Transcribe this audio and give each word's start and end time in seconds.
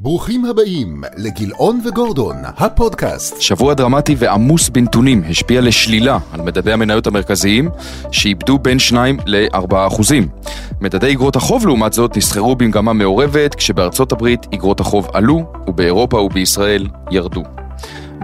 ברוכים 0.00 0.44
הבאים 0.44 1.02
לגילאון 1.16 1.80
וגורדון, 1.84 2.36
הפודקאסט. 2.56 3.40
שבוע 3.40 3.74
דרמטי 3.74 4.14
ועמוס 4.18 4.68
בנתונים 4.68 5.22
השפיע 5.28 5.60
לשלילה 5.60 6.18
על 6.32 6.40
מדדי 6.40 6.72
המניות 6.72 7.06
המרכזיים, 7.06 7.68
שאיבדו 8.12 8.58
בין 8.58 8.78
2 8.78 9.18
ל-4 9.26 9.74
אחוזים. 9.86 10.28
מדדי 10.80 11.12
אגרות 11.12 11.36
החוב 11.36 11.66
לעומת 11.66 11.92
זאת 11.92 12.16
נסחרו 12.16 12.56
במגמה 12.56 12.92
מעורבת, 12.92 13.54
כשבארצות 13.54 14.12
הברית 14.12 14.46
אגרות 14.54 14.80
החוב 14.80 15.08
עלו, 15.12 15.44
ובאירופה 15.66 16.16
ובישראל 16.16 16.88
ירדו. 17.10 17.42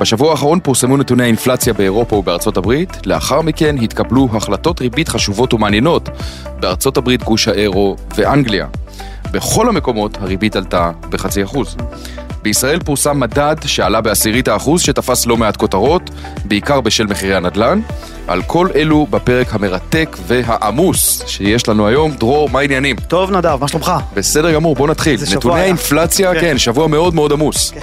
בשבוע 0.01 0.31
האחרון 0.31 0.61
פורסמו 0.61 0.97
נתוני 0.97 1.23
האינפלציה 1.23 1.73
באירופה 1.73 2.17
ובארצות 2.17 2.57
הברית, 2.57 3.07
לאחר 3.07 3.43
מכן 3.43 3.77
התקבלו 3.83 4.29
החלטות 4.33 4.81
ריבית 4.81 5.09
חשובות 5.09 5.55
ומעניינות 5.55 6.09
בארצות 6.61 6.97
הברית, 6.97 7.23
גוש 7.23 7.49
האירו 7.49 7.97
ואנגליה. 8.17 8.67
בכל 9.35 9.69
המקומות 9.69 10.19
הריבית 10.21 10.57
עלתה 10.57 10.91
בחצי 11.11 11.45
אחוז. 11.45 11.77
בישראל 12.43 12.79
פורסם 12.79 13.21
מדד 13.21 13.57
שעלה 13.67 14.01
בעשירית 14.01 14.49
האחוז 14.49 14.83
שתפס 14.83 15.27
לא 15.27 15.37
מעט 15.37 15.57
כותרות, 15.57 16.11
בעיקר 16.45 16.81
בשל 16.81 17.07
מחירי 17.07 17.35
הנדל"ן. 17.35 17.81
על 18.27 18.43
כל 18.43 18.69
אלו 18.75 19.07
בפרק 19.11 19.55
המרתק 19.55 20.17
והעמוס 20.27 21.23
שיש 21.27 21.69
לנו 21.69 21.87
היום. 21.87 22.11
דרור, 22.11 22.51
מה 22.51 22.61
העניינים? 22.61 22.97
טוב 22.97 23.31
נדב, 23.31 23.59
מה 23.61 23.69
שלומך? 23.69 23.93
בסדר 24.15 24.55
גמור, 24.55 24.75
בוא 24.75 24.89
נתחיל. 24.89 25.21
נתוני. 25.37 25.61
האינפלציה, 25.61 26.35
כן. 26.35 26.41
כן, 26.41 26.59
שבוע 26.59 26.87
מאוד 26.87 27.15
מאוד 27.15 27.33
עמוס. 27.33 27.71
כן. 27.71 27.81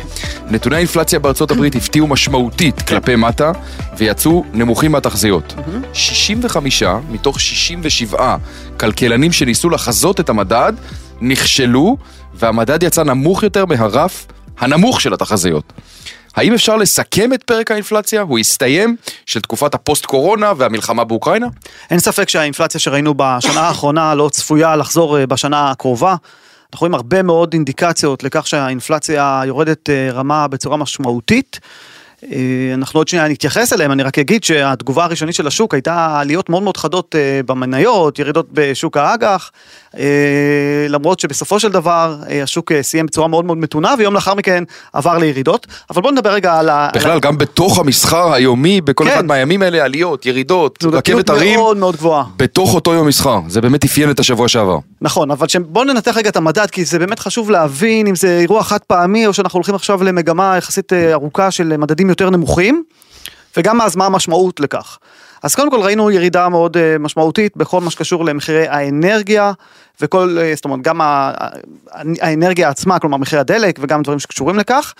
נתוני 0.49 0.75
האינפלציה 0.75 1.19
בארצות 1.19 1.51
הברית 1.51 1.75
הפתיעו 1.75 2.07
משמעותית 2.07 2.81
כלפי 2.81 3.15
מטה, 3.15 3.51
ויצאו 3.97 4.43
נמוכים 4.53 4.91
מהתחזיות. 4.91 5.53
65 5.93 6.83
מתוך 7.11 7.39
67 7.39 8.37
כלכלנים 8.77 9.31
שניסו 9.31 9.69
לחזות 9.69 10.19
את 10.19 10.29
המדד, 10.29 10.73
נכשלו, 11.21 11.97
והמדד 12.33 12.83
יצא 12.83 13.03
נמוך 13.03 13.43
יותר 13.43 13.65
מהרף 13.65 14.25
הנמוך 14.59 15.01
של 15.01 15.13
התחזיות. 15.13 15.73
האם 16.35 16.53
אפשר 16.53 16.77
לסכם 16.77 17.33
את 17.33 17.43
פרק 17.43 17.71
האינפלציה? 17.71 18.21
הוא 18.21 18.39
הסתיים 18.39 18.95
של 19.25 19.41
תקופת 19.41 19.73
הפוסט-קורונה 19.73 20.53
והמלחמה 20.57 21.03
באוקראינה? 21.03 21.47
אין 21.91 21.99
ספק 21.99 22.29
שהאינפלציה 22.29 22.79
שראינו 22.79 23.13
בשנה 23.17 23.61
האחרונה 23.61 24.15
לא 24.15 24.29
צפויה 24.29 24.75
לחזור 24.75 25.17
אה, 25.17 25.27
בשנה 25.27 25.71
הקרובה. 25.71 26.09
אנחנו 26.09 26.79
רואים 26.79 26.93
הרבה 26.93 27.21
מאוד 27.21 27.53
אינדיקציות 27.53 28.23
לכך 28.23 28.47
שהאינפלציה 28.47 29.41
יורדת 29.45 29.89
אה, 29.89 30.09
רמה 30.11 30.47
בצורה 30.47 30.77
משמעותית. 30.77 31.59
אה, 32.23 32.37
אנחנו 32.73 32.99
עוד 32.99 33.07
שנייה 33.07 33.27
נתייחס 33.27 33.73
אליהם, 33.73 33.91
אני 33.91 34.03
רק 34.03 34.19
אגיד 34.19 34.43
שהתגובה 34.43 35.03
הראשונית 35.03 35.35
של 35.35 35.47
השוק 35.47 35.73
הייתה 35.73 36.19
עליות 36.19 36.49
מאוד 36.49 36.63
מאוד 36.63 36.77
חדות 36.77 37.15
במניות, 37.45 38.19
ירידות 38.19 38.47
בשוק 38.51 38.97
האג"ח, 38.97 39.51
למרות 40.89 41.19
שבסופו 41.19 41.59
של 41.59 41.71
דבר 41.71 42.15
אה, 42.29 42.43
השוק 42.43 42.71
אה, 42.71 42.83
סיים 42.83 43.05
בצורה 43.05 43.27
מאוד 43.27 43.45
מאוד 43.45 43.57
מתונה 43.57 43.93
ויום 43.97 44.13
לאחר 44.13 44.33
מכן 44.33 44.63
עבר 44.93 45.17
לירידות, 45.17 45.67
אבל 45.89 46.01
בואו 46.01 46.13
נדבר 46.13 46.29
רגע 46.29 46.59
על 46.59 46.69
ה... 46.69 46.85
על 46.85 46.99
בכלל, 46.99 47.19
גם 47.19 47.37
בתוך 47.37 47.79
המסחר 47.79 48.33
היומי, 48.33 48.81
בכל 48.81 49.05
כן. 49.05 49.11
אחד 49.11 49.25
מהימים 49.25 49.61
האלה, 49.61 49.83
עליות, 49.83 50.25
ירידות, 50.25 50.83
רכבת 50.91 51.29
הרים, 51.29 51.59
מאוד 51.59 51.77
מאוד 51.77 51.95
גבוהה. 51.95 52.23
בתוך 52.37 52.75
אותו 52.75 52.93
יום 52.93 53.07
מסחר. 53.07 53.39
זה 53.47 53.61
באמת 53.61 53.85
אפיין 53.85 54.11
את 54.11 54.19
השבוע 54.19 54.47
שעבר. 54.47 54.77
נכון, 55.01 55.31
אבל 55.31 55.47
בואו 55.67 55.85
ננתח 55.85 56.17
רגע 56.17 56.29
את 56.29 56.35
המדד, 56.35 56.67
כי 56.71 56.85
זה 56.85 56.99
באמת 56.99 57.19
חשוב 57.19 57.51
להבין 57.51 58.07
אם 58.07 58.15
זה 58.15 58.39
אירוע 58.39 58.63
חד 58.63 58.79
פעמי, 58.87 59.27
או 59.27 59.33
שאנחנו 59.33 59.57
הולכים 59.57 59.75
עכשיו 59.75 60.03
למגמה 60.03 60.57
יחסית 60.57 60.93
אה, 60.93 61.13
ארוכה 61.13 61.51
של 61.51 61.77
מדדים 61.77 62.09
יותר 62.09 62.29
נמוכים, 62.29 62.83
וגם 63.57 63.81
אז 63.81 63.95
מה 63.95 64.05
המשמעות 64.05 64.59
לכך. 64.59 64.97
אז 65.43 65.55
קודם 65.55 65.71
כל 65.71 65.79
ראינו 65.79 66.11
ירידה 66.11 66.49
מאוד 66.49 66.77
אה, 66.77 66.97
משמעותית 66.99 67.57
בכל 67.57 67.81
מה 67.81 67.91
שקשור 67.91 68.25
למחירי 68.25 68.67
האנרגיה, 68.67 69.51
וכל, 70.01 70.37
אה, 70.41 70.51
זאת 70.55 70.65
אומרת, 70.65 70.81
גם 70.81 71.01
האנרגיה 72.21 72.69
עצמה, 72.69 72.99
כלומר 72.99 73.17
מחירי 73.17 73.41
הדלק, 73.41 73.79
וגם 73.81 74.01
דברים 74.01 74.19
שקשורים 74.19 74.57
לכך. 74.57 74.93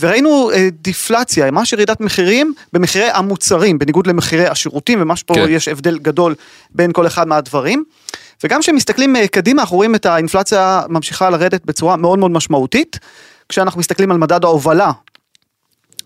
וראינו 0.00 0.50
אה, 0.50 0.68
דיפלציה, 0.72 1.50
ממש 1.50 1.72
ירידת 1.72 2.00
מחירים 2.00 2.54
במחירי 2.72 3.08
המוצרים, 3.10 3.78
בניגוד 3.78 4.06
למחירי 4.06 4.46
השירותים, 4.46 5.02
וממש 5.02 5.22
פה 5.22 5.34
כן. 5.34 5.46
יש 5.48 5.68
הבדל 5.68 5.98
גדול 5.98 6.34
בין 6.70 6.92
כל 6.92 7.06
אחד 7.06 7.28
מהדברים. 7.28 7.84
וגם 8.44 8.60
כשמסתכלים 8.60 9.16
קדימה, 9.30 9.62
אנחנו 9.62 9.76
רואים 9.76 9.94
את 9.94 10.06
האינפלציה 10.06 10.82
ממשיכה 10.88 11.30
לרדת 11.30 11.64
בצורה 11.64 11.96
מאוד 11.96 12.18
מאוד 12.18 12.30
משמעותית. 12.30 12.98
כשאנחנו 13.48 13.80
מסתכלים 13.80 14.10
על 14.10 14.18
מדד 14.18 14.44
ההובלה, 14.44 14.92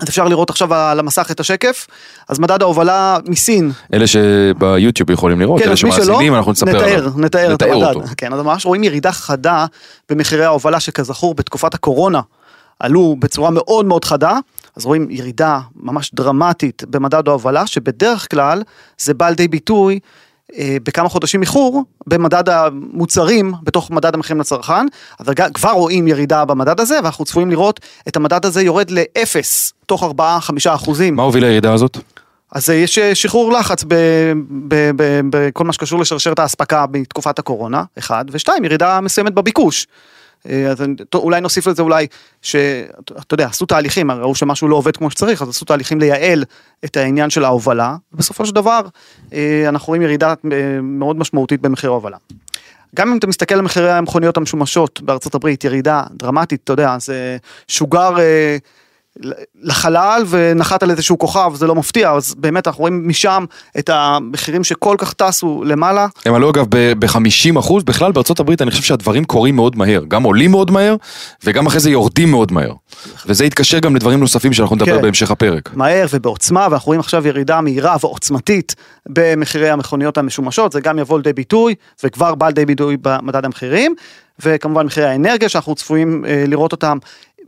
אז 0.00 0.08
אפשר 0.08 0.28
לראות 0.28 0.50
עכשיו 0.50 0.74
על 0.74 0.98
המסך 0.98 1.30
את 1.30 1.40
השקף, 1.40 1.86
אז 2.28 2.38
מדד 2.38 2.62
ההובלה 2.62 3.18
מסין, 3.28 3.72
אלה 3.94 4.06
שביוטיוב 4.06 5.10
יכולים 5.10 5.40
לראות, 5.40 5.60
אלה 5.60 5.70
כן, 5.70 5.76
שלא, 5.76 5.90
שמאזינים, 5.90 6.34
אנחנו 6.34 6.52
נספר 6.52 6.70
נתאר, 6.70 6.98
עליו. 6.98 7.12
נתאר 7.16 7.46
את 7.46 7.62
נתאר 7.62 7.72
המדד. 7.72 7.96
אותו. 7.96 8.06
כן, 8.16 8.32
אז 8.32 8.40
ממש 8.40 8.66
רואים 8.66 8.84
ירידה 8.84 9.12
חדה 9.12 9.66
במחירי 10.08 10.44
ההובלה 10.44 10.80
שכזכור 10.80 11.34
בתקופת 11.34 11.74
הקורונה 11.74 12.20
עלו 12.80 13.16
בצורה 13.18 13.50
מאוד 13.50 13.86
מאוד 13.86 14.04
חדה, 14.04 14.38
אז 14.76 14.84
רואים 14.84 15.06
ירידה 15.10 15.60
ממש 15.76 16.10
דרמטית 16.14 16.84
במדד 16.90 17.28
ההובלה, 17.28 17.66
שבדרך 17.66 18.30
כלל 18.30 18.62
זה 18.98 19.14
בא 19.14 19.28
לידי 19.28 19.48
ביטוי 19.48 19.98
בכמה 20.58 21.08
חודשים 21.08 21.40
איחור 21.40 21.84
במדד 22.06 22.48
המוצרים 22.48 23.52
בתוך 23.62 23.90
מדד 23.90 24.14
המחירים 24.14 24.40
לצרכן, 24.40 24.86
אבל 25.20 25.34
כבר 25.54 25.70
רואים 25.70 26.08
ירידה 26.08 26.44
במדד 26.44 26.80
הזה, 26.80 26.94
ואנחנו 27.02 27.24
צפויים 27.24 27.50
לראות 27.50 27.80
את 28.08 28.16
המדד 28.16 28.46
הזה 28.46 28.62
יורד 28.62 28.90
לאפס 28.90 29.72
תוך 29.86 30.02
4-5 30.02 30.06
אחוזים. 30.68 31.16
מה 31.16 31.22
הוביל 31.22 31.44
לירידה 31.44 31.72
הזאת? 31.72 31.98
אז 32.52 32.70
אה, 32.70 32.74
יש 32.74 32.98
אה, 32.98 33.14
שחרור 33.14 33.52
לחץ 33.52 33.84
בכל 35.30 35.64
מה 35.64 35.72
שקשור 35.72 36.00
לשרשרת 36.00 36.38
האספקה 36.38 36.86
בתקופת 36.86 37.38
הקורונה, 37.38 37.84
אחד, 37.98 38.24
ושתיים, 38.30 38.64
ירידה 38.64 39.00
מסוימת 39.00 39.34
בביקוש. 39.34 39.86
אה, 40.48 40.70
אז 40.70 40.82
אני- 40.82 40.94
טוב, 41.08 41.22
אולי 41.24 41.40
נוסיף 41.40 41.66
לזה 41.66 41.82
אולי, 41.82 42.06
שאתה 42.42 42.84
יודע, 43.34 43.46
עשו 43.46 43.66
תהליכים, 43.66 44.10
ראו 44.10 44.34
שמשהו 44.34 44.68
לא 44.68 44.76
עובד 44.76 44.96
כמו 44.96 45.10
שצריך, 45.10 45.42
אז 45.42 45.48
עשו 45.48 45.64
תהליכים 45.64 46.00
לייעל 46.00 46.44
את 46.84 46.96
העניין 46.96 47.30
של 47.30 47.44
ההובלה, 47.44 47.96
ובסופו 48.12 48.46
של 48.46 48.54
דבר 48.54 48.80
אה, 49.32 49.64
אנחנו 49.68 49.86
רואים 49.86 50.02
ירידה 50.02 50.28
אה, 50.28 50.34
מאוד 50.82 51.16
משמעותית 51.16 51.60
במחיר 51.60 51.90
ההובלה. 51.90 52.16
גם 52.96 53.12
אם 53.12 53.18
אתה 53.18 53.26
מסתכל 53.26 53.54
על 53.54 53.62
מחירי 53.62 53.92
המכוניות 53.92 54.36
המשומשות 54.36 55.00
בארצות 55.02 55.34
הברית, 55.34 55.64
ירידה 55.64 56.02
דרמטית, 56.12 56.60
אתה 56.64 56.72
יודע, 56.72 56.96
זה 57.00 57.36
שוגר 57.68 58.18
אה, 58.20 58.56
לחלל 59.62 60.24
ונחת 60.28 60.82
על 60.82 60.90
איזשהו 60.90 61.18
כוכב, 61.18 61.52
זה 61.54 61.66
לא 61.66 61.74
מפתיע, 61.74 62.10
אז 62.10 62.34
באמת 62.38 62.66
אנחנו 62.66 62.80
רואים 62.80 63.08
משם 63.08 63.44
את 63.78 63.90
המחירים 63.92 64.64
שכל 64.64 64.94
כך 64.98 65.12
טסו 65.12 65.62
למעלה. 65.66 66.06
הם 66.24 66.34
עלו 66.34 66.50
אגב 66.50 66.66
ב-50 66.98 67.58
אחוז, 67.58 67.84
בכלל 67.84 68.12
בארצות 68.12 68.40
הברית 68.40 68.62
אני 68.62 68.70
חושב 68.70 68.82
שהדברים 68.82 69.24
קורים 69.24 69.56
מאוד 69.56 69.76
מהר, 69.76 70.02
גם 70.08 70.22
עולים 70.22 70.50
מאוד 70.50 70.70
מהר, 70.70 70.96
וגם 71.44 71.66
אחרי 71.66 71.80
זה 71.80 71.90
יורדים 71.90 72.30
מאוד 72.30 72.52
מהר. 72.52 72.72
וזה 73.26 73.44
יתקשר 73.44 73.78
גם 73.78 73.96
לדברים 73.96 74.20
נוספים 74.20 74.52
שאנחנו 74.52 74.76
נדבר 74.76 74.96
כן. 74.96 75.02
בהמשך 75.02 75.30
הפרק. 75.30 75.70
מהר 75.74 76.06
ובעוצמה, 76.10 76.68
ואנחנו 76.70 76.86
רואים 76.86 77.00
עכשיו 77.00 77.26
ירידה 77.26 77.60
מהירה 77.60 77.96
ועוצמתית 78.00 78.74
במחירי 79.08 79.70
המכוניות 79.70 80.18
המשומשות, 80.18 80.72
זה 80.72 80.80
גם 80.80 80.98
יבוא 80.98 81.18
לידי 81.18 81.32
ביטוי, 81.32 81.74
וכבר 82.04 82.34
בא 82.34 82.46
לידי 82.46 82.66
ביטוי 82.66 82.96
במדד 83.02 83.44
המחירים, 83.44 83.94
וכמובן 84.44 84.86
מחירי 84.86 85.06
האנרגיה 85.06 85.48
שאנחנו 85.48 85.74
צפויים 85.74 86.24
אה, 86.28 86.44
לראות 86.46 86.72
אותם. 86.72 86.98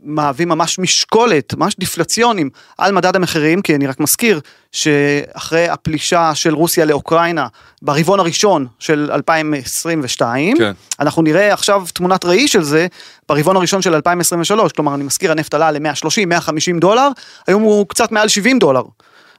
מהווים 0.03 0.49
ממש 0.49 0.79
משקולת, 0.79 1.53
ממש 1.53 1.75
דיפלציונים 1.79 2.49
על 2.77 2.91
מדד 2.91 3.15
המחירים, 3.15 3.61
כי 3.61 3.75
אני 3.75 3.87
רק 3.87 3.99
מזכיר 3.99 4.39
שאחרי 4.71 5.69
הפלישה 5.69 6.35
של 6.35 6.53
רוסיה 6.53 6.85
לאוקראינה 6.85 7.47
ברבעון 7.81 8.19
הראשון 8.19 8.67
של 8.79 9.09
2022, 9.11 10.57
כן. 10.57 10.71
אנחנו 10.99 11.21
נראה 11.21 11.53
עכשיו 11.53 11.85
תמונת 11.93 12.25
ראי 12.25 12.47
של 12.47 12.63
זה 12.63 12.87
ברבעון 13.29 13.55
הראשון 13.55 13.81
של 13.81 13.95
2023, 13.95 14.71
כלומר 14.71 14.95
אני 14.95 15.03
מזכיר 15.03 15.31
הנפט 15.31 15.53
עלה 15.53 15.71
ל-130-150 15.71 16.79
דולר, 16.79 17.09
היום 17.47 17.61
הוא 17.61 17.87
קצת 17.87 18.11
מעל 18.11 18.27
70 18.27 18.59
דולר. 18.59 18.83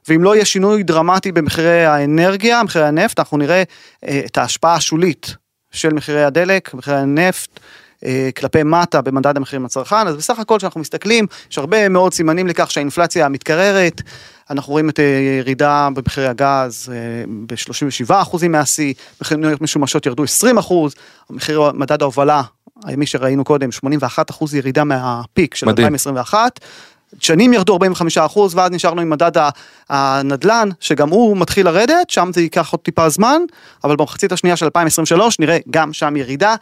ואם 0.07 0.23
לא 0.23 0.35
יהיה 0.35 0.45
שינוי 0.45 0.83
דרמטי 0.83 1.31
במחירי 1.31 1.85
האנרגיה, 1.85 2.63
מחירי 2.63 2.85
הנפט, 2.85 3.19
אנחנו 3.19 3.37
נראה 3.37 3.63
אה, 4.07 4.21
את 4.25 4.37
ההשפעה 4.37 4.75
השולית 4.75 5.35
של 5.71 5.93
מחירי 5.93 6.23
הדלק, 6.23 6.73
מחירי 6.73 6.97
הנפט. 6.97 7.59
אה, 8.05 8.29
כלפי 8.37 8.63
מטה 8.63 9.01
במדד 9.01 9.37
המחירים 9.37 9.65
לצרכן, 9.65 10.07
אז 10.07 10.15
בסך 10.15 10.39
הכל 10.39 10.57
כשאנחנו 10.57 10.81
מסתכלים, 10.81 11.27
יש 11.51 11.57
הרבה 11.57 11.89
מאוד 11.89 12.13
סימנים 12.13 12.47
לכך 12.47 12.71
שהאינפלציה 12.71 13.29
מתקררת, 13.29 14.01
אנחנו 14.49 14.71
רואים 14.71 14.89
את 14.89 14.99
אה, 14.99 15.03
ירידה 15.39 15.89
במחירי 15.93 16.27
הגז 16.27 16.91
ב-37% 17.45 18.47
מהשיא, 18.49 18.93
מכוניות 19.21 19.61
משומשות 19.61 20.05
ירדו 20.05 20.23
20%, 20.23 20.73
מחיר 21.29 21.71
מדד 21.73 22.01
ההובלה 22.01 22.41
הימי 22.83 23.05
שראינו 23.05 23.43
קודם, 23.43 23.69
81% 24.29 24.45
ירידה 24.53 24.83
מהפיק 24.83 25.55
של 25.55 25.65
מדהים. 25.65 25.85
2021. 25.85 26.59
שנים 27.19 27.53
ירדו 27.53 27.73
45 27.73 28.17
אחוז 28.17 28.55
ואז 28.55 28.71
נשארנו 28.71 29.01
עם 29.01 29.09
מדד 29.09 29.31
הנדלן 29.89 30.69
שגם 30.79 31.09
הוא 31.09 31.37
מתחיל 31.37 31.65
לרדת 31.65 32.09
שם 32.09 32.31
זה 32.33 32.41
ייקח 32.41 32.71
עוד 32.71 32.79
טיפה 32.79 33.09
זמן 33.09 33.41
אבל 33.83 33.95
במחצית 33.95 34.31
השנייה 34.31 34.55
של 34.55 34.65
2023 34.65 35.39
נראה 35.39 35.57
גם 35.69 35.93
שם 35.93 36.15
ירידה. 36.15 36.55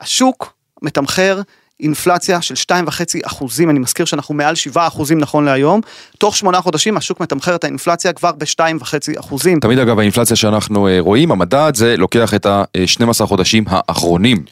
השוק 0.00 0.52
מתמחר 0.82 1.40
אינפלציה 1.80 2.42
של 2.42 2.54
2.5 2.54 2.90
אחוזים, 3.24 3.70
אני 3.70 3.78
מזכיר 3.78 4.06
שאנחנו 4.06 4.34
מעל 4.34 4.54
7 4.54 4.86
אחוזים 4.86 5.18
נכון 5.18 5.44
להיום, 5.44 5.80
תוך 6.18 6.36
שמונה 6.36 6.60
חודשים 6.60 6.96
השוק 6.96 7.20
מתמחר 7.20 7.54
את 7.54 7.64
האינפלציה 7.64 8.12
כבר 8.12 8.32
ב-2.5 8.32 9.20
אחוזים. 9.20 9.60
תמיד 9.60 9.78
אגב 9.78 9.98
האינפלציה 9.98 10.36
שאנחנו 10.36 10.88
אה, 10.88 10.96
רואים, 11.00 11.32
המדד 11.32 11.72
זה 11.74 11.96
לוקח 11.96 12.34
את 12.34 12.46
ה-12 12.46 13.26
חודשים 13.26 13.64
האחרונים. 13.66 14.44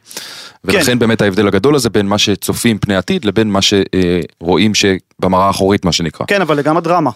ולכן 0.65 0.85
כן. 0.85 0.99
באמת 0.99 1.23
ההבדל 1.23 1.49
הגדול 1.49 1.75
הזה 1.75 1.91
בין 1.91 2.07
מה 2.07 2.19
שצופים 2.19 2.79
פני 2.79 2.97
עתיד 2.97 3.25
לבין 3.25 3.51
מה 3.51 3.61
שרואים 3.63 4.73
שבמראה 4.75 5.47
האחורית 5.47 5.85
מה 5.85 5.93
שנקרא. 5.93 6.27
כן, 6.27 6.43
אבל 6.43 6.57
לגמרי 6.57 6.83
דרמה. 6.83 7.11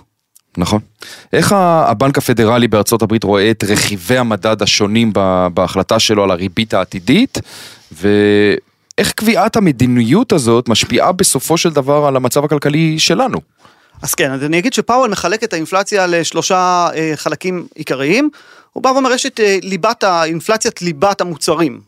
נכון. 0.56 0.80
איך 1.32 1.52
הבנק 1.56 2.18
הפדרלי 2.18 2.68
בארצות 2.68 3.02
הברית 3.02 3.24
רואה 3.24 3.50
את 3.50 3.64
רכיבי 3.68 4.18
המדד 4.18 4.62
השונים 4.62 5.12
בהחלטה 5.54 5.98
שלו 5.98 6.24
על 6.24 6.30
הריבית 6.30 6.74
העתידית, 6.74 7.38
ואיך 9.00 9.12
קביעת 9.12 9.56
המדיניות 9.56 10.32
הזאת 10.32 10.69
משפיעה 10.69 11.12
בסופו 11.12 11.56
של 11.56 11.70
דבר 11.70 12.06
על 12.06 12.17
המצב 12.17 12.44
הכלכלי 12.44 12.99
שלנו? 12.99 13.38
אז 14.02 14.14
כן, 14.14 14.32
אז 14.32 14.44
אני 14.44 14.58
אגיד 14.58 14.73
שפאוול 14.73 15.11
מחלק 15.11 15.44
את 15.44 15.52
האינפלציה 15.52 16.06
לשלושה 16.06 16.88
אה, 16.94 17.12
חלקים 17.17 17.67
עיקריים. 17.75 18.31
הוא 18.73 18.82
בא 18.82 18.88
ואומר, 18.88 19.12
יש 19.12 19.26
את 19.26 19.41
אה, 19.41 19.58
ליבת 19.62 20.05
האינפלציית 20.05 20.82
ליבת 20.82 21.20
המוצרים. 21.20 21.81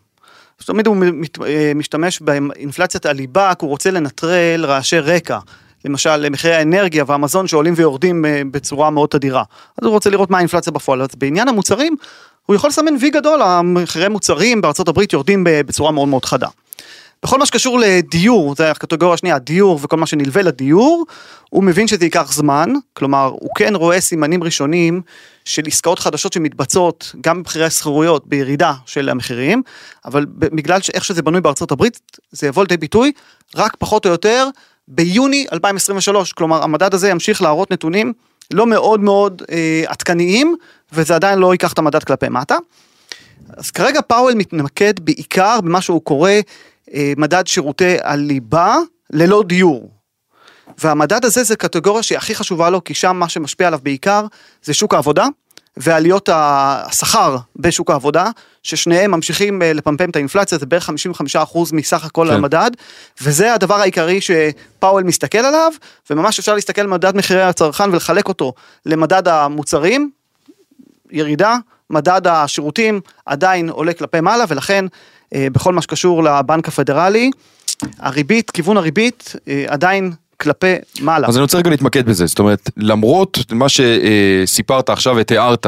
תמיד 0.65 0.87
הוא 0.87 0.97
מת, 0.97 1.39
אה, 1.43 1.73
משתמש 1.75 2.21
באינפלציית 2.21 3.07
הליבה, 3.07 3.55
כי 3.55 3.65
הוא 3.65 3.71
רוצה 3.71 3.91
לנטרל 3.91 4.65
רעשי 4.65 4.99
רקע. 4.99 5.39
למשל, 5.85 6.29
מחירי 6.29 6.55
האנרגיה 6.55 7.05
והמזון 7.07 7.47
שעולים 7.47 7.75
ויורדים 7.77 8.25
אה, 8.25 8.43
בצורה 8.51 8.91
מאוד 8.91 9.09
תדירה. 9.09 9.43
אז 9.83 9.87
הוא 9.87 9.93
רוצה 9.93 10.11
לראות 10.11 10.31
מה 10.31 10.37
האינפלציה 10.37 10.73
בפועל. 10.73 11.03
אז 11.03 11.09
בעניין 11.19 11.49
המוצרים, 11.49 11.97
הוא 12.47 12.57
יכול 12.57 12.69
לסמן 12.69 12.95
וי 13.01 13.11
גדול, 13.11 13.43
המחירי 13.43 14.09
מוצרים 14.09 14.61
הברית 14.87 15.13
יורדים 15.13 15.45
ב- 15.45 15.61
בצורה 15.61 15.91
מאוד 15.91 16.09
מאוד 16.09 16.25
חדה. 16.25 16.49
בכל 17.25 17.39
מה 17.39 17.47
שקשור 17.47 17.79
לדיור, 17.79 18.55
זה 18.57 18.71
הקטגוריה 18.71 19.15
השנייה, 19.15 19.39
דיור 19.39 19.79
וכל 19.83 19.97
מה 19.97 20.07
שנלווה 20.07 20.43
לדיור, 20.43 21.07
הוא 21.51 21.65
מבין 21.65 21.89
שזה 21.89 22.05
ייקח 22.05 22.33
זמן, 22.33 22.73
כלומר, 22.93 23.31
הוא 23.41 23.51
כן 23.57 23.75
רואה 23.75 24.01
סימנים 24.01 24.43
ראשונים 24.43 25.03
של 25.45 25.63
עסקאות 25.67 25.99
חדשות 25.99 26.33
שמתבצעות 26.33 27.15
גם 27.21 27.39
במחירי 27.39 27.65
השכירויות 27.65 28.27
בירידה 28.27 28.73
של 28.87 29.09
המחירים, 29.09 29.63
אבל 30.05 30.27
בגלל 30.29 30.81
שאיך 30.81 31.05
שזה 31.05 31.23
בנוי 31.23 31.41
בארצות 31.41 31.73
הברית, 31.73 32.01
זה 32.31 32.47
יבוא 32.47 32.63
לידי 32.63 32.77
ביטוי 32.77 33.13
רק 33.57 33.77
פחות 33.79 34.07
או 34.07 34.11
יותר 34.11 34.49
ביוני 34.89 35.47
2023, 35.53 36.33
כלומר, 36.33 36.63
המדד 36.63 36.95
הזה 36.95 37.09
ימשיך 37.09 37.43
להראות 37.43 37.71
נתונים 37.71 38.13
לא 38.53 38.67
מאוד 38.67 39.01
מאוד 39.01 39.43
אה, 39.51 39.83
עדכניים, 39.87 40.57
וזה 40.93 41.15
עדיין 41.15 41.39
לא 41.39 41.55
ייקח 41.55 41.73
את 41.73 41.79
המדד 41.79 42.05
כלפי 42.05 42.29
מטה. 42.29 42.57
אז 43.57 43.71
כרגע 43.71 44.01
פאוול 44.01 44.35
מתמקד 44.35 45.01
בעיקר 45.01 45.61
במה 45.61 45.81
שהוא 45.81 46.03
קורא 46.03 46.31
מדד 47.17 47.47
שירותי 47.47 47.97
הליבה 48.03 48.77
ללא 49.11 49.43
דיור. 49.47 49.91
והמדד 50.79 51.25
הזה 51.25 51.43
זה 51.43 51.57
קטגוריה 51.57 52.03
שהיא 52.03 52.19
הכי 52.19 52.35
חשובה 52.35 52.71
לו, 52.71 52.85
כי 52.85 52.95
שם 52.95 53.17
מה 53.17 53.29
שמשפיע 53.29 53.67
עליו 53.67 53.81
בעיקר 53.83 54.27
זה 54.63 54.75
שוק 54.75 54.95
העבודה 54.95 55.27
ועליות 55.77 56.29
השכר 56.33 57.37
בשוק 57.57 57.91
העבודה, 57.91 58.31
ששניהם 58.63 59.11
ממשיכים 59.11 59.63
אה, 59.63 59.73
לפמפם 59.73 60.11
את 60.11 60.17
האינפלציה, 60.17 60.59
זה 60.59 60.67
בערך 60.67 60.91
55% 61.55 61.59
מסך 61.73 62.05
הכל 62.05 62.27
כן. 62.29 62.35
המדד, 62.35 62.71
וזה 63.21 63.55
הדבר 63.55 63.75
העיקרי 63.75 64.21
שפאוול 64.21 65.03
מסתכל 65.03 65.39
עליו, 65.39 65.73
וממש 66.11 66.39
אפשר 66.39 66.55
להסתכל 66.55 66.81
על 66.81 66.87
מדד 66.87 67.17
מחירי 67.17 67.43
הצרכן 67.43 67.91
ולחלק 67.91 68.29
אותו 68.29 68.53
למדד 68.87 69.29
המוצרים, 69.29 70.11
ירידה, 71.11 71.57
מדד 71.91 72.27
השירותים 72.27 73.01
עדיין 73.27 73.69
עולה 73.69 73.93
כלפי 73.93 74.21
מעלה, 74.21 74.45
ולכן 74.49 74.85
אה, 74.85 74.89
בכל 75.35 75.73
מה 75.73 75.83
שקשור 75.83 76.23
לבנק 76.23 76.69
הפדרלי, 76.69 77.31
הריבית, 77.99 78.51
כיוון 78.51 78.77
הריבית 78.77 79.33
אה, 79.49 79.65
עדיין 79.69 80.13
כלפי 80.43 80.75
מעלה. 81.01 81.29
אז 81.29 81.37
אני 81.37 81.43
רוצה 81.43 81.59
רגע 81.59 81.71
להתמקד 81.71 82.07
בזה, 82.07 82.27
זאת 82.27 82.39
אומרת, 82.39 82.71
למרות 82.77 83.39
מה 83.53 83.67
שסיפרת 83.69 84.91
עכשיו 84.91 85.15
ותיארת 85.19 85.67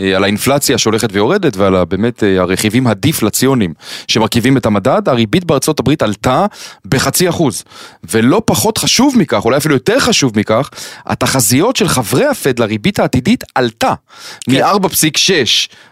אה, 0.00 0.16
על 0.16 0.24
האינפלציה 0.24 0.78
שהולכת 0.78 1.08
ויורדת 1.12 1.56
ועל 1.56 1.84
באמת 1.84 2.24
אה, 2.24 2.40
הרכיבים 2.40 2.86
הדיפלציוניים 2.86 3.74
שמרכיבים 4.08 4.56
את 4.56 4.66
המדד, 4.66 5.02
הריבית 5.06 5.44
בארצות 5.44 5.80
הברית 5.80 6.02
עלתה 6.02 6.46
בחצי 6.84 7.28
אחוז. 7.28 7.64
ולא 8.10 8.42
פחות 8.44 8.78
חשוב 8.78 9.14
מכך, 9.18 9.44
אולי 9.44 9.56
אפילו 9.56 9.74
יותר 9.74 10.00
חשוב 10.00 10.32
מכך, 10.36 10.70
התחזיות 11.06 11.76
של 11.76 11.88
חברי 11.88 12.26
הפד 12.26 12.58
לריבית 12.58 12.98
העתידית 12.98 13.44
עלתה. 13.54 13.94
כן. 14.50 14.64
מ-4.6 14.64 15.32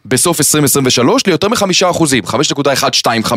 בסוף 0.05 0.41
2023 0.41 1.27
ליותר 1.27 1.49
מ-5 1.49 1.91
אחוזים, 1.91 2.25
5.125. 2.25 3.33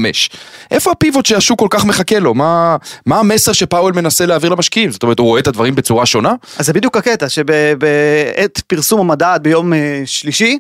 איפה 0.72 0.92
הפיבוט 0.92 1.26
שהשוק 1.26 1.60
כל 1.60 1.68
כך 1.70 1.86
מחכה 1.86 2.20
לו? 2.20 2.34
מה, 2.34 2.78
מה 3.06 3.20
המסר 3.20 3.54
שפאוול 3.54 3.94
מנסה 3.94 4.26
להעביר 4.26 4.50
למשקיעים? 4.50 4.83
זאת 4.92 5.04
אומרת, 5.04 5.20
הוא 5.20 5.28
רואה 5.28 5.40
את 5.40 5.48
הדברים 5.48 5.76
בצורה 5.76 6.06
שונה? 6.06 6.34
אז 6.58 6.66
זה 6.66 6.74
בדיוק 6.74 6.98
הקטע, 6.98 7.30
שבעת 7.30 8.60
פרסום 8.68 9.00
המדד 9.00 9.40
ביום 9.44 9.74
אה, 9.74 10.02
שלישי, 10.06 10.60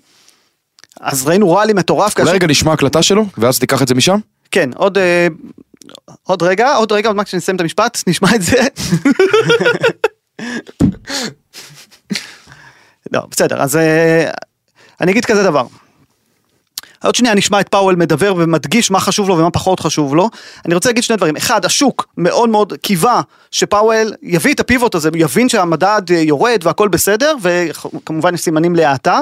אז 1.01 1.27
ראינו 1.27 1.51
רלי 1.51 1.73
מטורף. 1.73 2.13
אולי 2.17 2.25
כאשר- 2.25 2.35
רגע 2.35 2.47
נשמע 2.47 2.73
הקלטה 2.73 3.03
שלו, 3.03 3.25
ואז 3.37 3.59
תיקח 3.59 3.81
את 3.81 3.87
זה 3.87 3.95
משם? 3.95 4.19
כן, 4.51 4.69
עוד, 4.75 4.97
אה, 4.97 5.27
עוד 6.23 6.43
רגע, 6.43 6.73
עוד 6.75 6.91
רגע, 6.91 7.09
עוד 7.09 7.15
מעט 7.15 7.25
כשנסיים 7.25 7.55
את 7.55 7.61
המשפט, 7.61 8.03
נשמע 8.07 8.35
את 8.35 8.41
זה. 8.41 8.57
לא, 13.13 13.21
בסדר, 13.31 13.61
אז 13.61 13.75
אה, 13.75 14.29
אני 15.01 15.11
אגיד 15.11 15.25
כזה 15.25 15.43
דבר. 15.43 15.65
עוד 17.03 17.15
שנייה 17.15 17.35
נשמע 17.35 17.59
את 17.59 17.69
פאוול 17.69 17.95
מדבר 17.95 18.33
ומדגיש 18.37 18.91
מה 18.91 18.99
חשוב 18.99 19.29
לו 19.29 19.37
ומה 19.37 19.51
פחות 19.51 19.79
חשוב 19.79 20.15
לו. 20.15 20.29
אני 20.65 20.75
רוצה 20.75 20.89
להגיד 20.89 21.03
שני 21.03 21.17
דברים. 21.17 21.35
אחד, 21.35 21.65
השוק 21.65 22.07
מאוד 22.17 22.49
מאוד 22.49 22.73
קיווה 22.81 23.21
שפאוול 23.51 24.13
יביא 24.21 24.53
את 24.53 24.59
הפיבוט 24.59 24.95
הזה, 24.95 25.09
יבין 25.15 25.49
שהמדד 25.49 26.01
יורד 26.09 26.59
והכל 26.63 26.87
בסדר, 26.87 27.35
וכמובן 27.41 28.33
יש 28.33 28.41
סימנים 28.41 28.75
להאטה. 28.75 29.19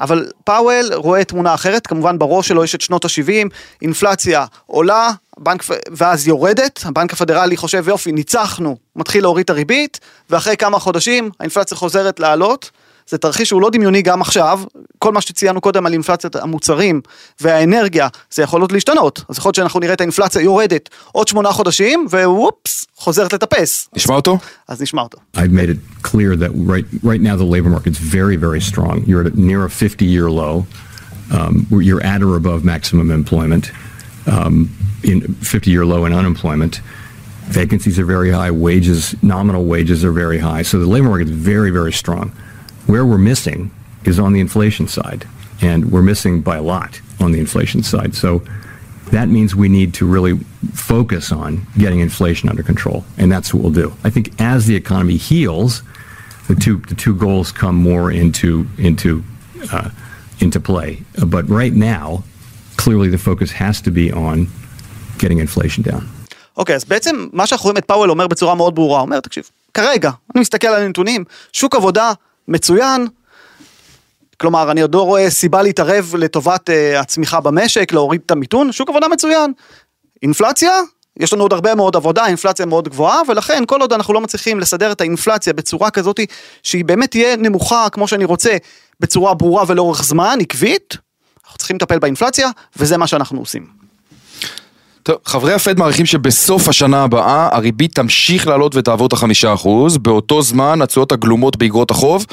אבל 0.00 0.30
פאוול 0.44 0.94
רואה 0.94 1.24
תמונה 1.24 1.54
אחרת, 1.54 1.86
כמובן 1.86 2.18
בראש 2.18 2.48
שלו 2.48 2.64
יש 2.64 2.74
את 2.74 2.80
שנות 2.80 3.04
ה-70, 3.04 3.48
אינפלציה 3.82 4.44
עולה, 4.66 5.10
בנק, 5.38 5.64
ואז 5.90 6.28
יורדת, 6.28 6.80
הבנק 6.84 7.12
הפדרלי 7.12 7.56
חושב 7.56 7.88
יופי, 7.88 8.12
ניצחנו, 8.12 8.76
מתחיל 8.96 9.22
להוריד 9.22 9.44
את 9.44 9.50
הריבית, 9.50 10.00
ואחרי 10.30 10.56
כמה 10.56 10.78
חודשים 10.78 11.30
האינפלציה 11.40 11.76
חוזרת 11.76 12.20
לעלות. 12.20 12.70
זה 13.08 13.18
תרחיש 13.18 13.48
שהוא 13.48 13.62
לא 13.62 13.70
דמיוני 13.70 14.02
גם 14.02 14.20
עכשיו, 14.20 14.60
כל 14.98 15.12
מה 15.12 15.20
שציינו 15.20 15.60
קודם 15.60 15.86
על 15.86 15.92
אינפלציית 15.92 16.36
המוצרים 16.36 17.00
והאנרגיה, 17.40 18.08
זה 18.30 18.42
יכול 18.42 18.60
עוד 18.60 18.72
להשתנות. 18.72 19.24
אז 19.28 19.38
יכול 19.38 19.48
להיות 19.48 19.54
שאנחנו 19.54 19.80
נראה 19.80 19.94
את 19.94 20.00
האינפלציה 20.00 20.42
יורדת 20.42 20.88
עוד 21.12 21.28
שמונה 21.28 21.52
חודשים, 21.52 22.06
ווופס, 22.10 22.86
חוזרת 22.96 23.32
לטפס. 23.32 23.88
נשמע 23.96 24.14
אותו? 24.14 24.38
אז 24.68 24.82
נשמע 24.82 25.02
אותו. 25.02 25.18
I've 25.36 25.38
made 25.38 25.70
it 25.70 26.06
clear 26.06 26.36
that 26.36 26.50
right 26.54 26.86
right 27.04 27.20
now 27.20 27.36
the 27.36 27.50
labor 27.54 27.70
market's 27.70 27.98
very 27.98 28.36
very 28.36 28.60
strong. 28.60 28.96
You're 29.06 29.26
at 29.26 29.36
near 29.36 29.64
a 29.64 29.68
50-year 29.68 30.30
low. 30.30 30.64
Um, 31.36 31.66
you're 31.88 32.04
at 32.12 32.20
or 32.22 32.36
above 32.42 32.60
maximum 32.64 33.10
employment. 33.10 33.64
Um, 34.34 34.54
in 35.10 35.20
50-year 35.52 35.84
low 35.92 36.04
in 36.04 36.12
unemployment. 36.12 36.80
Vacancies 37.60 37.96
are 37.98 38.08
very 38.16 38.30
high. 38.38 38.50
Wages, 38.50 39.14
nominal 39.22 39.64
wages 39.74 40.04
are 40.04 40.14
very 40.24 40.38
high. 40.38 40.62
So 40.62 40.74
the 40.84 40.90
labor 40.94 41.08
market 41.08 41.28
is 41.28 41.36
very 41.54 41.70
very 41.70 41.94
strong. 42.02 42.26
Where 42.87 43.05
we're 43.05 43.17
missing 43.17 43.71
is 44.05 44.19
on 44.19 44.33
the 44.33 44.39
inflation 44.39 44.87
side, 44.87 45.27
and 45.61 45.91
we're 45.91 46.01
missing 46.01 46.41
by 46.41 46.57
a 46.57 46.61
lot 46.61 46.99
on 47.19 47.31
the 47.31 47.39
inflation 47.39 47.83
side. 47.83 48.15
So 48.15 48.41
that 49.11 49.27
means 49.27 49.55
we 49.55 49.69
need 49.69 49.93
to 49.95 50.05
really 50.05 50.39
focus 50.73 51.31
on 51.31 51.65
getting 51.77 51.99
inflation 51.99 52.49
under 52.49 52.63
control, 52.63 53.03
and 53.17 53.31
that's 53.31 53.53
what 53.53 53.61
we'll 53.63 53.73
do. 53.85 53.93
I 54.03 54.09
think 54.09 54.25
as 54.39 54.65
the 54.65 54.75
economy 54.75 55.17
heals, 55.17 55.83
the 56.47 56.55
two 56.55 56.77
the 56.91 56.95
two 56.95 57.15
goals 57.15 57.51
come 57.51 57.75
more 57.75 58.11
into 58.11 58.65
into 58.77 59.23
uh, 59.71 59.89
into 60.39 60.59
play. 60.59 61.03
Uh, 61.17 61.25
but 61.25 61.47
right 61.49 61.73
now, 61.73 62.23
clearly 62.77 63.09
the 63.09 63.17
focus 63.29 63.51
has 63.51 63.81
to 63.81 63.91
be 63.91 64.11
on 64.11 64.47
getting 65.17 65.39
inflation 65.39 65.83
down. 65.83 66.03
אוקיי, 66.57 66.75
אז 66.75 66.83
בעצם 66.85 67.27
מה 67.33 67.47
שאנחנו 67.47 67.63
רואים 67.63 67.77
את 67.77 67.85
פאוול 67.85 68.09
אומר 68.09 68.27
בצורה 68.27 68.55
מאוד 68.55 68.75
ברורה, 68.75 68.99
הוא 68.99 69.05
אומר, 69.05 69.19
תקשיב, 69.19 69.49
כרגע, 69.73 70.11
אני 70.35 70.41
מסתכל 70.41 70.67
על 70.67 70.83
הנתונים, 70.83 71.23
שוק 71.53 71.75
עבודה 71.75 72.13
מצוין, 72.48 73.06
כלומר, 74.40 74.70
אני 74.70 74.80
עוד 74.82 74.94
לא 74.94 75.02
רואה 75.02 75.30
סיבה 75.30 75.62
להתערב 75.62 76.14
לטובת 76.18 76.70
uh, 76.70 76.98
הצמיחה 77.00 77.40
במשק, 77.40 77.92
להוריד 77.92 78.20
את 78.26 78.30
המיתון, 78.30 78.72
שוק 78.72 78.88
עבודה 78.88 79.08
מצוין. 79.08 79.52
אינפלציה, 80.22 80.80
יש 81.20 81.32
לנו 81.32 81.42
עוד 81.42 81.52
הרבה 81.52 81.74
מאוד 81.74 81.96
עבודה, 81.96 82.26
אינפלציה 82.26 82.66
מאוד 82.66 82.88
גבוהה, 82.88 83.20
ולכן 83.28 83.62
כל 83.66 83.80
עוד 83.80 83.92
אנחנו 83.92 84.14
לא 84.14 84.20
מצליחים 84.20 84.60
לסדר 84.60 84.92
את 84.92 85.00
האינפלציה 85.00 85.52
בצורה 85.52 85.90
כזאת 85.90 86.20
שהיא 86.62 86.84
באמת 86.84 87.10
תהיה 87.10 87.36
נמוכה 87.36 87.86
כמו 87.92 88.08
שאני 88.08 88.24
רוצה, 88.24 88.56
בצורה 89.00 89.34
ברורה 89.34 89.64
ולאורך 89.66 90.02
זמן, 90.02 90.38
עקבית, 90.40 90.96
אנחנו 91.44 91.58
צריכים 91.58 91.76
לטפל 91.76 91.98
באינפלציה, 91.98 92.50
וזה 92.76 92.96
מה 92.96 93.06
שאנחנו 93.06 93.40
עושים. 93.40 93.85
טוב, 95.06 95.16
חברי 95.24 95.52
הפד 95.52 95.78
מעריכים 95.78 96.06
שבסוף 96.06 96.68
השנה 96.68 97.02
הבאה 97.02 97.48
הריבית 97.52 97.94
תמשיך 97.94 98.46
לעלות 98.46 98.76
ותעבור 98.76 99.06
את 99.06 99.12
החמישה 99.12 99.54
אחוז, 99.54 99.98
באותו 99.98 100.42
זמן 100.42 100.82
התשואות 100.82 101.12
הגלומות 101.12 101.56
באגרות 101.56 101.90
החוב 101.90 102.26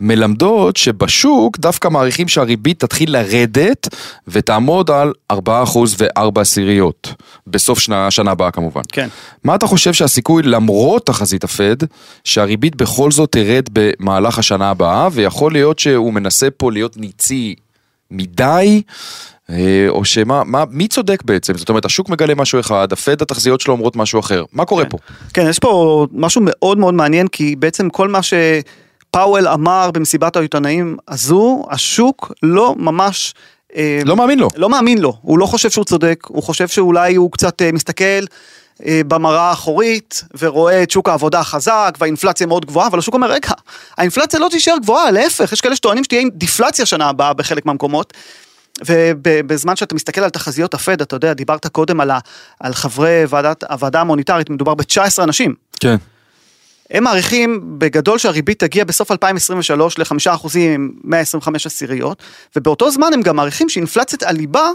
מלמדות 0.00 0.76
שבשוק 0.76 1.58
דווקא 1.58 1.88
מעריכים 1.88 2.28
שהריבית 2.28 2.80
תתחיל 2.80 3.12
לרדת 3.12 3.88
ותעמוד 4.28 4.90
על 4.90 5.12
ארבעה 5.30 5.62
אחוז 5.62 5.96
וארבע 5.98 6.40
עשיריות, 6.40 7.14
בסוף 7.46 7.78
שנה, 7.78 8.06
השנה 8.06 8.30
הבאה 8.30 8.50
כמובן. 8.50 8.82
כן. 8.92 9.08
מה 9.44 9.54
אתה 9.54 9.66
חושב 9.66 9.92
שהסיכוי 9.92 10.42
למרות 10.42 11.06
תחזית 11.06 11.44
הפד, 11.44 11.76
שהריבית 12.24 12.76
בכל 12.76 13.10
זאת 13.10 13.32
תרד 13.32 13.68
במהלך 13.72 14.38
השנה 14.38 14.70
הבאה, 14.70 15.08
ויכול 15.12 15.52
להיות 15.52 15.78
שהוא 15.78 16.12
מנסה 16.12 16.48
פה 16.50 16.72
להיות 16.72 16.96
ניצי 16.96 17.54
מדי, 18.10 18.82
או 19.88 20.04
שמה, 20.04 20.44
מה, 20.44 20.64
מי 20.70 20.88
צודק 20.88 21.22
בעצם? 21.24 21.58
זאת 21.58 21.68
אומרת, 21.68 21.84
השוק 21.84 22.08
מגלה 22.08 22.34
משהו 22.34 22.60
אחד, 22.60 22.92
הפד 22.92 23.22
התחזיות 23.22 23.60
שלו 23.60 23.74
אומרות 23.74 23.96
משהו 23.96 24.20
אחר. 24.20 24.44
מה 24.52 24.64
קורה 24.64 24.84
פה? 24.84 24.98
כן, 25.34 25.46
יש 25.48 25.58
פה 25.58 26.06
משהו 26.12 26.40
מאוד 26.44 26.78
מאוד 26.78 26.94
מעניין, 26.94 27.28
כי 27.28 27.56
בעצם 27.56 27.90
כל 27.90 28.08
מה 28.08 28.20
שפאוול 28.22 29.48
אמר 29.48 29.90
במסיבת 29.90 30.36
העיתונאים 30.36 30.96
הזו, 31.08 31.64
השוק 31.70 32.32
לא 32.42 32.74
ממש... 32.78 33.34
אה, 33.76 34.00
לא 34.04 34.16
מאמין 34.16 34.38
לו. 34.38 34.48
לא 34.56 34.68
מאמין 34.68 34.98
לו, 34.98 35.16
הוא 35.22 35.38
לא 35.38 35.46
חושב 35.46 35.70
שהוא 35.70 35.84
צודק, 35.84 36.24
הוא 36.28 36.42
חושב 36.42 36.68
שאולי 36.68 37.14
הוא 37.14 37.32
קצת 37.32 37.62
אה, 37.62 37.72
מסתכל 37.72 38.24
אה, 38.86 39.00
במראה 39.08 39.40
האחורית 39.40 40.24
ורואה 40.38 40.82
את 40.82 40.90
שוק 40.90 41.08
העבודה 41.08 41.42
חזק 41.42 41.96
והאינפלציה 41.98 42.46
מאוד 42.46 42.66
גבוהה, 42.66 42.86
אבל 42.86 42.98
השוק 42.98 43.14
אומר, 43.14 43.30
רגע, 43.30 43.50
האינפלציה 43.98 44.40
לא 44.40 44.48
תישאר 44.50 44.76
גבוהה, 44.82 45.10
להפך, 45.10 45.52
יש 45.52 45.60
כאלה 45.60 45.76
שטוענים 45.76 46.04
שתהיה 46.04 46.22
דיפלציה 46.32 46.86
שנה 46.86 47.08
הבאה 47.08 47.32
בחלק 47.32 47.66
מהמקומות. 47.66 48.12
ובזמן 48.86 49.76
שאתה 49.76 49.94
מסתכל 49.94 50.20
על 50.20 50.30
תחזיות 50.30 50.74
הפד, 50.74 51.00
אתה 51.00 51.16
יודע, 51.16 51.32
דיברת 51.32 51.66
קודם 51.66 52.00
על, 52.00 52.10
ה, 52.10 52.18
על 52.60 52.74
חברי 52.74 53.24
ועדת, 53.28 53.64
הוועדה 53.64 54.00
המוניטרית, 54.00 54.50
מדובר 54.50 54.74
ב-19 54.74 55.22
אנשים. 55.22 55.54
כן. 55.80 55.96
הם 56.90 57.04
מעריכים 57.04 57.60
בגדול 57.78 58.18
שהריבית 58.18 58.58
תגיע 58.58 58.84
בסוף 58.84 59.10
2023 59.10 59.98
ל-5% 59.98 60.48
עם 60.56 60.90
125 61.04 61.66
עשיריות, 61.66 62.22
ובאותו 62.56 62.90
זמן 62.90 63.12
הם 63.14 63.22
גם 63.22 63.36
מעריכים 63.36 63.68
שאינפלציית 63.68 64.22
הליבה 64.22 64.70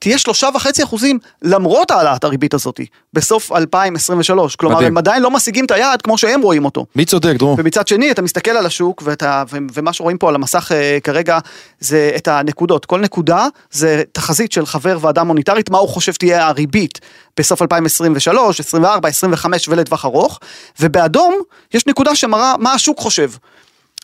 תהיה 0.00 0.18
שלושה 0.18 0.48
וחצי 0.54 0.82
אחוזים 0.82 1.18
למרות 1.42 1.90
העלאת 1.90 2.24
הריבית 2.24 2.54
הזאת 2.54 2.80
בסוף 3.12 3.52
2023. 3.52 4.56
כלומר, 4.56 4.76
מדהים. 4.76 4.92
הם 4.92 4.98
עדיין 4.98 5.22
לא 5.22 5.30
משיגים 5.30 5.64
את 5.64 5.70
היעד 5.70 6.02
כמו 6.02 6.18
שהם 6.18 6.42
רואים 6.42 6.64
אותו. 6.64 6.86
מי 6.96 7.04
צודק, 7.04 7.34
דרור? 7.38 7.56
ומצד 7.58 7.88
שני, 7.88 8.10
אתה 8.10 8.22
מסתכל 8.22 8.50
על 8.50 8.66
השוק, 8.66 9.02
ואתה, 9.04 9.44
ומה 9.74 9.92
שרואים 9.92 10.18
פה 10.18 10.28
על 10.28 10.34
המסך 10.34 10.72
אה, 10.72 10.98
כרגע, 11.04 11.38
זה 11.80 12.10
את 12.16 12.28
הנקודות. 12.28 12.86
כל 12.86 13.00
נקודה 13.00 13.46
זה 13.70 14.02
תחזית 14.12 14.52
של 14.52 14.66
חבר 14.66 14.98
ועדה 15.00 15.24
מוניטרית, 15.24 15.70
מה 15.70 15.78
הוא 15.78 15.88
חושב 15.88 16.12
תהיה 16.12 16.46
הריבית 16.46 17.00
בסוף 17.36 17.62
2023, 17.62 18.60
24, 18.60 19.08
25 19.08 19.68
ולטווח 19.68 20.04
ארוך, 20.04 20.40
ובאדום 20.80 21.40
יש 21.74 21.86
נקודה 21.86 22.14
שמראה 22.14 22.54
מה 22.58 22.72
השוק 22.72 22.98
חושב. 22.98 23.30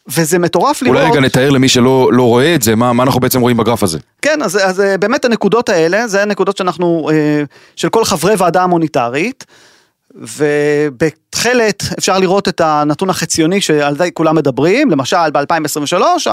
וזה 0.09 0.39
מטורף 0.39 0.83
לראות. 0.83 0.97
אולי 0.97 1.11
רגע 1.11 1.21
נתאר 1.21 1.51
למי 1.51 1.69
שלא 1.69 2.09
לא 2.13 2.23
רואה 2.23 2.55
את 2.55 2.63
זה, 2.63 2.77
מה, 2.77 2.93
מה 2.93 3.03
אנחנו 3.03 3.21
בעצם 3.21 3.41
רואים 3.41 3.57
בגרף 3.57 3.83
הזה. 3.83 3.99
כן, 4.23 4.43
אז, 4.43 4.57
אז 4.57 4.81
אה, 4.81 4.99
באמת 4.99 5.25
הנקודות 5.25 5.69
האלה, 5.69 6.09
זה 6.09 6.23
הנקודות 6.23 6.57
שאנחנו, 6.57 7.11
אה, 7.13 7.43
של 7.77 7.89
כל 7.89 8.05
חברי 8.05 8.35
ועדה 8.39 8.63
המוניטרית, 8.63 9.45
ובתכלת 10.15 11.83
אפשר 11.99 12.19
לראות 12.19 12.49
את 12.49 12.61
הנתון 12.61 13.11
החציוני 13.11 13.61
שעל 13.61 13.97
זה 13.97 14.11
כולם 14.11 14.37
מדברים, 14.37 14.91
למשל 14.91 15.31
ב-2023, 15.33 16.29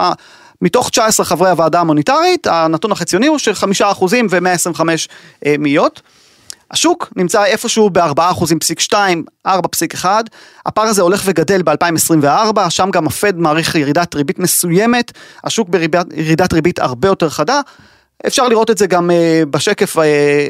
מתוך 0.61 0.89
19 0.89 1.25
חברי 1.25 1.49
הוועדה 1.49 1.79
המוניטרית, 1.79 2.47
הנתון 2.47 2.91
החציוני 2.91 3.27
הוא 3.27 3.37
של 3.37 3.51
5% 3.51 4.03
ו-125 4.29 4.81
אה, 5.45 5.55
מאיות. 5.59 6.01
השוק 6.73 7.13
נמצא 7.15 7.45
איפשהו 7.45 7.89
ב-4.2, 7.89 8.93
4.1, 9.47 10.05
הפער 10.65 10.85
הזה 10.85 11.01
הולך 11.01 11.21
וגדל 11.25 11.61
ב-2024, 11.61 12.69
שם 12.69 12.89
גם 12.91 13.07
הפד 13.07 13.37
מעריך 13.37 13.75
ירידת 13.75 14.15
ריבית 14.15 14.39
מסוימת, 14.39 15.11
השוק 15.43 15.69
בירידת 15.69 16.53
ריבית 16.53 16.79
הרבה 16.79 17.07
יותר 17.07 17.29
חדה. 17.29 17.61
אפשר 18.27 18.47
לראות 18.47 18.69
את 18.69 18.77
זה 18.77 18.87
גם 18.87 19.09
uh, 19.09 19.45
בשקף 19.45 19.97
uh, 19.97 19.99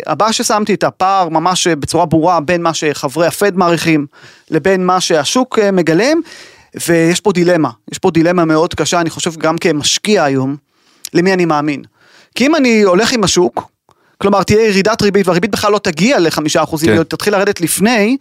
הבא 0.06 0.32
ששמתי, 0.32 0.74
את 0.74 0.84
הפער 0.84 1.30
ממש 1.30 1.68
uh, 1.68 1.75
בצורה 1.75 2.06
ברורה 2.06 2.39
בין 2.39 2.62
מה 2.62 2.74
שחברי 2.74 3.27
הפד 3.27 3.58
מעריכים 3.58 4.06
לבין 4.51 4.86
מה 4.86 5.01
שהשוק 5.01 5.60
מגלם, 5.74 6.18
ויש 6.88 7.20
פה 7.20 7.32
דילמה, 7.32 7.70
יש 7.92 7.98
פה 7.98 8.12
דילמה 8.12 8.46
מאוד 8.46 8.74
קשה, 8.74 9.01
אני 9.01 9.10
חושב 9.10 9.36
גם 9.36 9.58
כמשקיע 9.58 10.24
היום, 10.24 10.56
למי 11.13 11.34
אני 11.34 11.46
מאמין. 11.46 11.84
כי 12.36 12.46
אם 12.46 12.56
אני 12.56 12.82
הולך 12.82 13.13
עם 13.13 13.24
השוק, 13.24 13.73
כלומר 14.24 14.44
תהיה 14.44 14.68
ירידת 14.68 15.01
ריבית 15.01 15.27
והריבית 15.27 15.51
בכלל 15.51 15.72
לא 15.72 15.80
תגיע 15.80 16.20
לחמישה 16.20 16.63
אחוזים, 16.63 16.98
כן. 16.98 17.03
תתחיל 17.03 17.34
לרדת 17.34 17.62
לפני, 17.62 18.18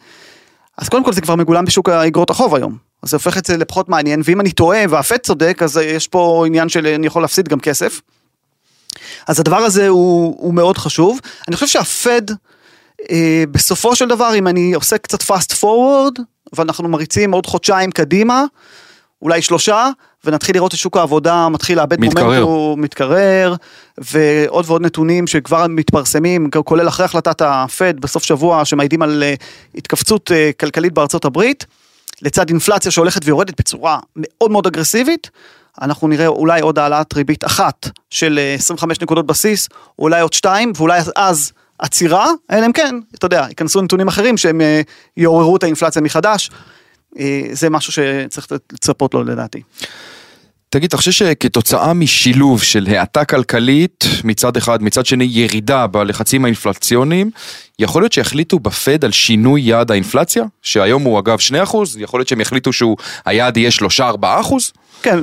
אז 0.79 0.89
קודם 0.89 1.05
כל 1.05 1.13
זה 1.13 1.21
כבר 1.21 1.37
מגולם 1.37 1.65
בשוק 1.65 1.89
האגרות 1.89 2.31
החוב 2.31 2.55
היום. 2.55 2.77
אז 3.03 3.11
זה 3.11 3.17
הופך 3.17 3.39
את 3.39 3.47
זה 3.47 3.57
לפחות 3.57 3.89
מעניין, 3.89 4.23
ואם 4.25 4.41
אני 4.41 4.53
טועה 4.53 4.85
והפד 4.89 5.17
צודק, 5.17 5.63
אז 5.63 5.77
יש 5.77 6.09
פה 6.09 6.45
עניין 6.47 6.69
של 6.69 6.87
אני 6.87 7.07
יכול 7.07 7.23
להפסיד 7.23 7.49
גם 7.49 7.61
כסף. 7.61 8.01
אז 9.29 9.41
הדבר 9.41 9.57
הזה 9.57 9.89
הוא, 9.89 10.37
הוא 10.39 10.55
מאוד 10.55 10.79
חשוב. 10.79 11.21
אני 11.49 11.57
חושב 11.57 11.67
שהפד, 11.67 12.23
אה, 13.11 13.45
בסופו 13.51 13.97
של 13.97 14.09
דבר, 14.09 14.35
אם 14.35 14.49
אני 14.49 14.75
עושה 14.75 14.99
קצת 14.99 15.23
fast 15.23 15.53
forward, 15.61 16.23
ואנחנו 16.53 16.89
מריצים 16.89 17.33
עוד 17.33 17.47
חודשיים 17.47 17.91
קדימה, 17.91 18.45
אולי 19.23 19.43
שלושה, 19.43 19.91
ונתחיל 20.25 20.57
לראות 20.57 20.75
את 20.75 20.79
שוק 20.79 20.97
העבודה 20.97 21.49
מתחיל 21.49 21.79
לאבד 21.79 22.01
מתקרר. 22.01 22.25
מומנטום, 22.25 22.81
מתקרר, 22.81 23.55
ועוד 23.99 24.65
ועוד 24.69 24.83
נתונים 24.83 25.27
שכבר 25.27 25.67
מתפרסמים, 25.69 26.51
כולל 26.65 26.89
אחרי 26.89 27.05
החלטת 27.05 27.43
הפד 27.45 28.01
בסוף 28.01 28.23
שבוע, 28.23 28.65
שמעידים 28.65 29.03
על 29.03 29.23
אה, 29.23 29.35
התכווצות 29.75 30.33
אה, 30.33 30.51
כלכלית 30.61 30.93
בארצות 30.93 31.25
הברית, 31.25 31.67
לצד 32.23 32.49
אינפלציה 32.49 32.91
שהולכת 32.91 33.21
ויורדת 33.25 33.61
בצורה 33.61 33.99
מאוד 34.17 34.51
מאוד 34.51 34.67
אגרסיבית, 34.67 35.31
אנחנו 35.81 36.09
נראה 36.09 36.27
אולי 36.27 36.61
עוד 36.61 36.79
העלאת 36.79 37.15
ריבית 37.15 37.45
אחת 37.45 37.89
של 38.11 38.39
אה, 38.39 38.55
25 38.55 39.01
נקודות 39.01 39.27
בסיס, 39.27 39.69
אולי 39.99 40.21
עוד 40.21 40.33
שתיים, 40.33 40.73
ואולי 40.77 41.01
אז 41.17 41.53
עצירה, 41.79 42.27
אלא 42.51 42.67
אם 42.67 42.73
כן, 42.73 42.95
אתה 43.15 43.27
יודע, 43.27 43.47
ייכנסו 43.49 43.83
נתונים 43.83 44.09
אחרים 44.09 44.37
שהם 44.37 44.61
אה, 44.61 44.81
יעוררו 45.17 45.57
את 45.57 45.63
האינפלציה 45.63 46.03
מחדש. 46.03 46.51
אה, 47.19 47.43
זה 47.53 47.71
משהו 47.71 47.93
שצריך 47.93 48.47
לצפות 48.73 49.15
לו 49.15 49.25
לדעתי. 49.25 49.63
תגיד, 50.73 50.89
אתה 50.89 50.97
חושב 50.97 51.11
שכתוצאה 51.11 51.93
משילוב 51.93 52.63
של 52.63 52.87
האטה 52.91 53.25
כלכלית 53.25 54.05
מצד 54.25 54.57
אחד, 54.57 54.83
מצד 54.83 55.07
שני 55.07 55.29
ירידה 55.31 55.87
בלחצים 55.87 56.45
האינפלציוניים, 56.45 57.31
יכול 57.79 58.03
להיות 58.03 58.13
שיחליטו 58.13 58.59
בפד 58.59 59.05
על 59.05 59.13
שינוי 59.13 59.61
יעד 59.61 59.91
האינפלציה? 59.91 60.45
שהיום 60.63 61.03
הוא 61.03 61.19
אגב 61.19 61.39
2%, 61.39 61.77
יכול 61.99 62.21
להיות 62.21 62.29
שהם 62.29 62.41
יחליטו 62.41 62.71
שהיעד 62.73 63.57
יהיה 63.57 63.71
3-4%? 64.01 64.25
כן, 65.03 65.19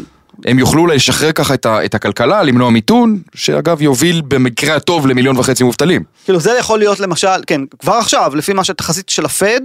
הם 0.45 0.59
יוכלו 0.59 0.87
לשחרר 0.87 1.31
ככה 1.31 1.53
את, 1.53 1.65
ה, 1.65 1.85
את 1.85 1.95
הכלכלה, 1.95 2.43
למנוע 2.43 2.69
מיתון, 2.69 3.21
שאגב 3.35 3.81
יוביל 3.81 4.21
במקרה 4.27 4.75
הטוב 4.75 5.07
למיליון 5.07 5.37
וחצי 5.37 5.63
מובטלים. 5.63 6.03
כאילו 6.25 6.39
זה 6.39 6.51
יכול 6.59 6.79
להיות 6.79 6.99
למשל, 6.99 7.41
כן, 7.47 7.61
כבר 7.79 7.93
עכשיו, 7.93 8.35
לפי 8.35 8.53
מה 8.53 8.63
שהתחזית 8.63 9.09
של 9.09 9.25
הפד, 9.25 9.61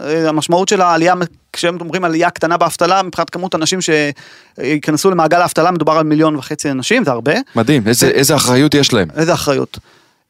אה, 0.00 0.28
המשמעות 0.28 0.68
של 0.68 0.80
העלייה, 0.80 1.14
כשהם 1.56 1.76
אומרים 1.80 2.04
עלייה 2.04 2.30
קטנה 2.30 2.56
באבטלה, 2.56 3.02
מבחינת 3.02 3.30
כמות 3.30 3.54
אנשים 3.54 3.78
שייכנסו 3.80 5.10
למעגל 5.10 5.40
האבטלה, 5.40 5.70
מדובר 5.70 5.92
על 5.92 6.04
מיליון 6.04 6.36
וחצי 6.36 6.70
אנשים, 6.70 7.04
זה 7.04 7.10
הרבה. 7.10 7.34
מדהים, 7.56 7.88
איזה, 7.88 8.08
איזה 8.08 8.36
אחריות 8.36 8.74
יש 8.74 8.92
להם. 8.92 9.08
איזה 9.16 9.34
אחריות. 9.34 9.78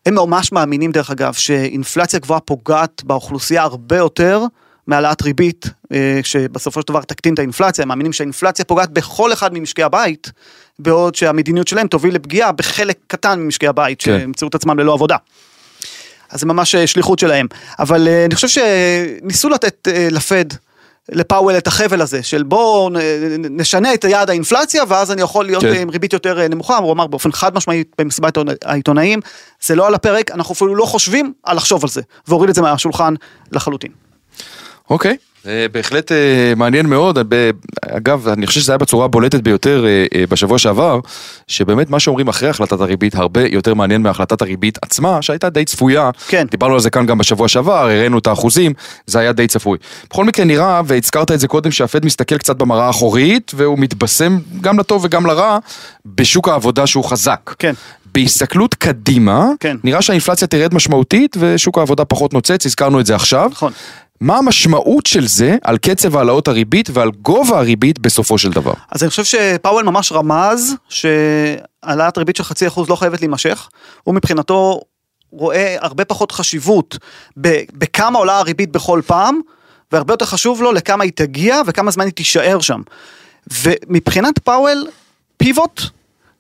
הם 0.06 0.14
ממש 0.14 0.52
מאמינים 0.52 0.92
דרך 0.92 1.10
אגב 1.10 1.32
שאינפלציה 1.32 2.20
גבוהה 2.20 2.40
פוגעת 2.40 3.02
באוכלוסייה 3.04 3.62
הרבה 3.62 3.96
יותר 3.96 4.44
מהעלאת 4.86 5.22
ריבית, 5.22 5.66
אה, 5.92 6.20
שבסופו 6.22 6.80
של 6.80 6.88
דבר 6.88 7.02
תקטין 7.02 7.34
את 7.34 7.38
האינפלציה, 7.38 7.82
הם 7.82 7.88
מאמינים 7.88 8.12
שהאינפלציה 8.12 8.64
פוגעת 8.64 8.90
בכל 8.90 9.32
אחד 9.32 9.54
ממשקי 9.54 9.82
הבית, 9.82 10.32
בעוד 10.78 11.14
שהמדיניות 11.14 11.68
שלהם 11.68 11.86
תוביל 11.86 12.14
לפגיעה 12.14 12.52
בחלק 12.52 12.98
קטן 13.06 13.40
ממשקי 13.40 13.66
הבית, 13.66 14.02
כן. 14.02 14.18
שימצאו 14.20 14.48
את 14.48 14.54
עצמם 14.54 14.78
ללא 14.78 14.92
עבודה. 14.92 15.16
אז 16.30 16.40
זה 16.40 16.46
ממש 16.46 16.74
אה, 16.74 16.86
שליחות 16.86 17.18
שלהם. 17.18 17.46
אבל 17.78 18.08
אה, 18.08 18.24
אני 18.24 18.34
חושב 18.34 18.48
שניסו 18.48 19.48
לתת 19.48 19.88
לפד, 20.10 20.44
לפאוול 21.12 21.58
את 21.58 21.66
החבל 21.66 22.00
הזה, 22.00 22.22
של 22.22 22.42
בואו 22.42 22.90
נשנה 23.50 23.94
את 23.94 24.04
יעד 24.04 24.30
האינפלציה, 24.30 24.84
ואז 24.88 25.12
אני 25.12 25.22
יכול 25.22 25.44
להיות 25.44 25.62
כן. 25.62 25.74
עם 25.74 25.90
ריבית 25.90 26.12
יותר 26.12 26.40
אה, 26.40 26.48
נמוכה, 26.48 26.76
הוא 26.76 26.92
אמר 26.92 27.06
באופן 27.06 27.32
חד 27.32 27.54
משמעי 27.54 27.84
במסיבת 27.98 28.38
העיתונאים, 28.64 29.20
זה 29.60 29.74
לא 29.74 29.86
על 29.86 29.94
הפרק, 29.94 30.30
אנחנו 30.30 30.52
אפילו 30.52 30.74
לא 30.74 30.84
חושבים 30.84 31.32
על 31.44 31.56
לחשוב 31.56 31.84
על 31.84 31.88
זה, 31.88 32.02
והוריד 32.28 32.48
את 32.48 32.54
זה 32.54 32.62
מהשולחן 32.62 33.14
לחלוטין. 33.52 33.90
אוקיי. 34.90 35.16
אה, 35.46 35.66
בהחלט 35.72 36.12
אה, 36.12 36.52
מעניין 36.56 36.86
מאוד, 36.86 37.18
אגב 37.88 38.28
אני 38.28 38.46
חושב 38.46 38.60
שזה 38.60 38.72
היה 38.72 38.78
בצורה 38.78 39.04
הבולטת 39.04 39.40
ביותר 39.40 39.84
אה, 39.86 40.24
בשבוע 40.28 40.58
שעבר, 40.58 41.00
שבאמת 41.46 41.90
מה 41.90 42.00
שאומרים 42.00 42.28
אחרי 42.28 42.48
החלטת 42.48 42.80
הריבית 42.80 43.14
הרבה 43.14 43.46
יותר 43.46 43.74
מעניין 43.74 44.02
מהחלטת 44.02 44.42
הריבית 44.42 44.78
עצמה, 44.82 45.22
שהייתה 45.22 45.50
די 45.50 45.64
צפויה, 45.64 46.10
כן. 46.28 46.46
דיברנו 46.50 46.74
על 46.74 46.80
זה 46.80 46.90
כאן 46.90 47.06
גם 47.06 47.18
בשבוע 47.18 47.48
שעבר, 47.48 47.72
הראינו 47.72 48.18
את 48.18 48.26
האחוזים, 48.26 48.72
זה 49.06 49.18
היה 49.18 49.32
די 49.32 49.46
צפוי. 49.46 49.78
בכל 50.10 50.24
מקרה 50.24 50.44
נראה, 50.44 50.80
והזכרת 50.86 51.30
את 51.30 51.40
זה 51.40 51.48
קודם, 51.48 51.70
שהפד 51.70 52.04
מסתכל 52.04 52.38
קצת 52.38 52.56
במראה 52.56 52.86
האחורית, 52.86 53.52
והוא 53.54 53.78
מתבשם 53.78 54.38
גם 54.60 54.78
לטוב 54.78 55.04
וגם 55.04 55.26
לרע, 55.26 55.58
בשוק 56.06 56.48
העבודה 56.48 56.86
שהוא 56.86 57.04
חזק. 57.04 57.54
כן. 57.58 57.72
בהסתכלות 58.14 58.74
קדימה, 58.74 59.48
כן. 59.60 59.76
נראה 59.84 60.02
שהאינפלציה 60.02 60.48
תרד 60.48 60.74
משמעותית 60.74 61.36
ושוק 61.40 61.78
העבודה 61.78 62.04
פחות 62.04 62.34
נוצץ, 62.34 62.66
הזכרנו 62.66 63.00
את 63.00 63.06
זה 63.06 63.14
עכשיו. 63.14 63.50
נכון. 63.52 63.72
מה 64.20 64.38
המשמעות 64.38 65.06
של 65.06 65.26
זה 65.26 65.56
על 65.64 65.78
קצב 65.78 66.16
העלאות 66.16 66.48
הריבית 66.48 66.88
ועל 66.92 67.10
גובה 67.10 67.58
הריבית 67.58 67.98
בסופו 67.98 68.38
של 68.38 68.50
דבר? 68.50 68.72
אז 68.90 69.02
אני 69.02 69.10
חושב 69.10 69.24
שפאוול 69.24 69.84
ממש 69.84 70.12
רמז 70.12 70.74
שהעלאת 70.88 72.18
ריבית 72.18 72.36
של 72.36 72.44
חצי 72.44 72.66
אחוז 72.66 72.88
לא 72.88 72.96
חייבת 72.96 73.20
להימשך. 73.20 73.68
הוא 74.04 74.14
מבחינתו 74.14 74.80
רואה 75.30 75.76
הרבה 75.80 76.04
פחות 76.04 76.32
חשיבות 76.32 76.98
בכמה 77.72 78.18
עולה 78.18 78.38
הריבית 78.38 78.72
בכל 78.72 79.00
פעם, 79.06 79.40
והרבה 79.92 80.12
יותר 80.12 80.26
חשוב 80.26 80.62
לו 80.62 80.72
לכמה 80.72 81.04
היא 81.04 81.12
תגיע 81.14 81.60
וכמה 81.66 81.90
זמן 81.90 82.04
היא 82.04 82.12
תישאר 82.12 82.60
שם. 82.60 82.82
ומבחינת 83.62 84.38
פאוול, 84.38 84.86
פיבוט 85.36 85.80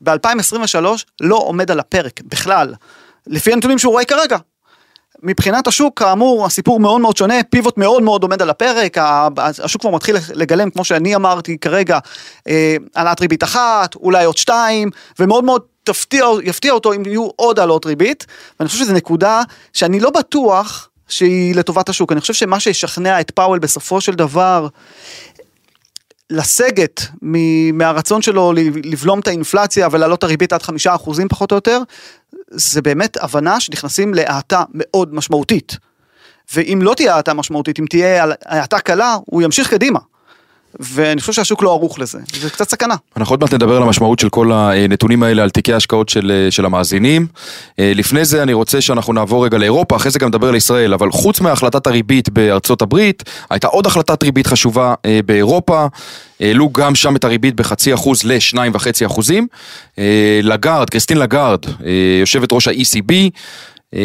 ב-2023 0.00 0.84
לא 1.20 1.36
עומד 1.36 1.70
על 1.70 1.80
הפרק 1.80 2.20
בכלל, 2.24 2.74
לפי 3.26 3.52
הנתונים 3.52 3.78
שהוא 3.78 3.92
רואה 3.92 4.04
כרגע. 4.04 4.36
מבחינת 5.22 5.66
השוק, 5.66 5.98
כאמור, 5.98 6.46
הסיפור 6.46 6.80
מאוד 6.80 7.00
מאוד 7.00 7.16
שונה, 7.16 7.34
פיבוט 7.50 7.78
מאוד 7.78 8.02
מאוד 8.02 8.22
עומד 8.22 8.42
על 8.42 8.50
הפרק, 8.50 8.96
השוק 9.38 9.80
כבר 9.80 9.90
מתחיל 9.90 10.16
לגלם, 10.34 10.70
כמו 10.70 10.84
שאני 10.84 11.16
אמרתי 11.16 11.58
כרגע, 11.58 11.98
אה, 12.48 12.76
העלאת 12.94 13.20
ריבית 13.20 13.42
אחת, 13.44 13.94
אולי 13.94 14.24
עוד 14.24 14.36
שתיים, 14.36 14.90
ומאוד 15.18 15.44
מאוד 15.44 15.62
תפתיע, 15.84 16.26
יפתיע 16.42 16.72
אותו 16.72 16.92
אם 16.92 17.02
יהיו 17.06 17.28
עוד 17.36 17.58
העלות 17.58 17.86
ריבית, 17.86 18.26
ואני 18.60 18.68
חושב 18.68 18.84
שזו 18.84 18.92
נקודה 18.92 19.42
שאני 19.72 20.00
לא 20.00 20.10
בטוח 20.10 20.88
שהיא 21.08 21.54
לטובת 21.54 21.88
השוק, 21.88 22.12
אני 22.12 22.20
חושב 22.20 22.34
שמה 22.34 22.60
שישכנע 22.60 23.20
את 23.20 23.30
פאוול 23.30 23.58
בסופו 23.58 24.00
של 24.00 24.12
דבר, 24.12 24.68
לסגת 26.30 27.02
מהרצון 27.72 28.22
שלו 28.22 28.52
לבלום 28.84 29.20
את 29.20 29.26
האינפלציה 29.26 29.88
ולהעלות 29.90 30.18
את 30.18 30.24
הריבית 30.24 30.52
עד 30.52 30.62
חמישה 30.62 30.94
אחוזים 30.94 31.28
פחות 31.28 31.52
או 31.52 31.56
יותר, 31.56 31.80
זה 32.50 32.82
באמת 32.82 33.16
הבנה 33.20 33.60
שנכנסים 33.60 34.14
להאטה 34.14 34.64
מאוד 34.74 35.14
משמעותית. 35.14 35.76
ואם 36.54 36.78
לא 36.82 36.94
תהיה 36.94 37.16
האטה 37.16 37.34
משמעותית, 37.34 37.78
אם 37.78 37.84
תהיה 37.90 38.24
האטה 38.44 38.78
קלה, 38.78 39.16
הוא 39.26 39.42
ימשיך 39.42 39.70
קדימה. 39.70 39.98
ואני 40.80 41.20
חושב 41.20 41.32
שהשוק 41.32 41.62
לא 41.62 41.70
ערוך 41.70 41.98
לזה, 41.98 42.18
זה 42.40 42.50
קצת 42.50 42.68
סכנה. 42.68 42.94
אנחנו 43.16 43.32
עוד 43.32 43.40
מעט 43.40 43.54
נדבר 43.54 43.76
על 43.76 43.82
המשמעות 43.82 44.18
של 44.18 44.28
כל 44.28 44.52
הנתונים 44.52 45.22
האלה 45.22 45.42
על 45.42 45.50
תיקי 45.50 45.72
ההשקעות 45.72 46.08
של, 46.08 46.48
של 46.50 46.64
המאזינים. 46.64 47.26
אה, 47.78 47.92
לפני 47.94 48.24
זה 48.24 48.42
אני 48.42 48.52
רוצה 48.52 48.80
שאנחנו 48.80 49.12
נעבור 49.12 49.44
רגע 49.44 49.58
לאירופה, 49.58 49.96
אחרי 49.96 50.10
זה 50.10 50.18
גם 50.18 50.28
נדבר 50.28 50.48
על 50.48 50.54
ישראל, 50.54 50.94
אבל 50.94 51.10
חוץ 51.10 51.40
מהחלטת 51.40 51.86
הריבית 51.86 52.28
בארצות 52.28 52.82
הברית, 52.82 53.22
הייתה 53.50 53.66
עוד 53.66 53.86
החלטת 53.86 54.22
ריבית 54.22 54.46
חשובה 54.46 54.94
אה, 55.04 55.20
באירופה, 55.26 55.86
העלו 56.40 56.70
גם 56.72 56.94
שם 56.94 57.16
את 57.16 57.24
הריבית 57.24 57.56
בחצי 57.56 57.94
אחוז 57.94 58.24
לשניים 58.24 58.72
וחצי 58.74 59.06
אחוזים. 59.06 59.46
אה, 59.98 60.40
לגארד, 60.42 60.90
קריסטין 60.90 61.18
לגארד, 61.18 61.60
יושבת 62.20 62.52
ראש 62.52 62.68
ה-ECB, 62.68 63.12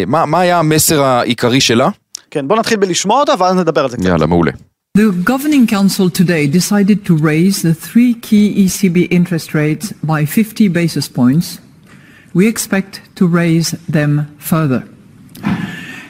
מה, 0.07 0.25
מה 0.25 0.39
היה 0.39 0.59
המסר 0.59 1.03
העיקרי 1.03 1.61
שלה? 1.61 1.89
כן, 2.31 2.47
בוא 2.47 2.57
נתחיל 2.57 2.77
בלשמוע 2.77 3.19
אותה 3.19 3.33
ואז 3.39 3.55
נדבר 3.55 3.83
על 3.83 3.89
זה 3.89 3.97
קצת. 3.97 4.05
יאללה, 4.05 4.25
מעולה. 4.25 4.51
The 4.93 5.11
Governing 5.23 5.67
Council 5.67 6.09
today 6.09 6.47
decided 6.47 7.05
to 7.05 7.15
raise 7.15 7.61
the 7.61 7.73
three 7.73 8.13
key 8.13 8.65
ECB 8.65 9.07
interest 9.09 9.53
rates 9.53 9.93
by 10.03 10.25
50 10.25 10.67
basis 10.67 11.07
points. 11.07 11.61
We 12.33 12.45
expect 12.45 12.99
to 13.15 13.25
raise 13.25 13.71
them 13.87 14.35
further. 14.37 14.85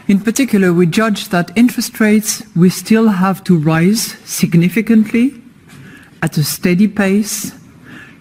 In 0.08 0.20
particular, 0.20 0.74
we 0.74 0.88
judge 0.88 1.30
that 1.30 1.56
interest 1.56 2.00
rates 2.00 2.42
will 2.56 2.72
still 2.72 3.10
have 3.10 3.44
to 3.44 3.56
rise 3.56 4.18
significantly 4.26 5.40
at 6.24 6.40
a 6.40 6.44
steady 6.44 6.88
pace 6.88 7.54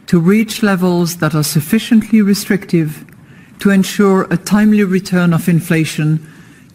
to 0.08 0.20
reach 0.20 0.62
levels 0.62 1.16
that 1.16 1.34
are 1.34 1.42
sufficiently 1.42 2.20
restrictive 2.20 3.06
to 3.60 3.70
ensure 3.70 4.26
a 4.30 4.36
timely 4.36 4.84
return 4.84 5.32
of 5.32 5.48
inflation 5.48 6.20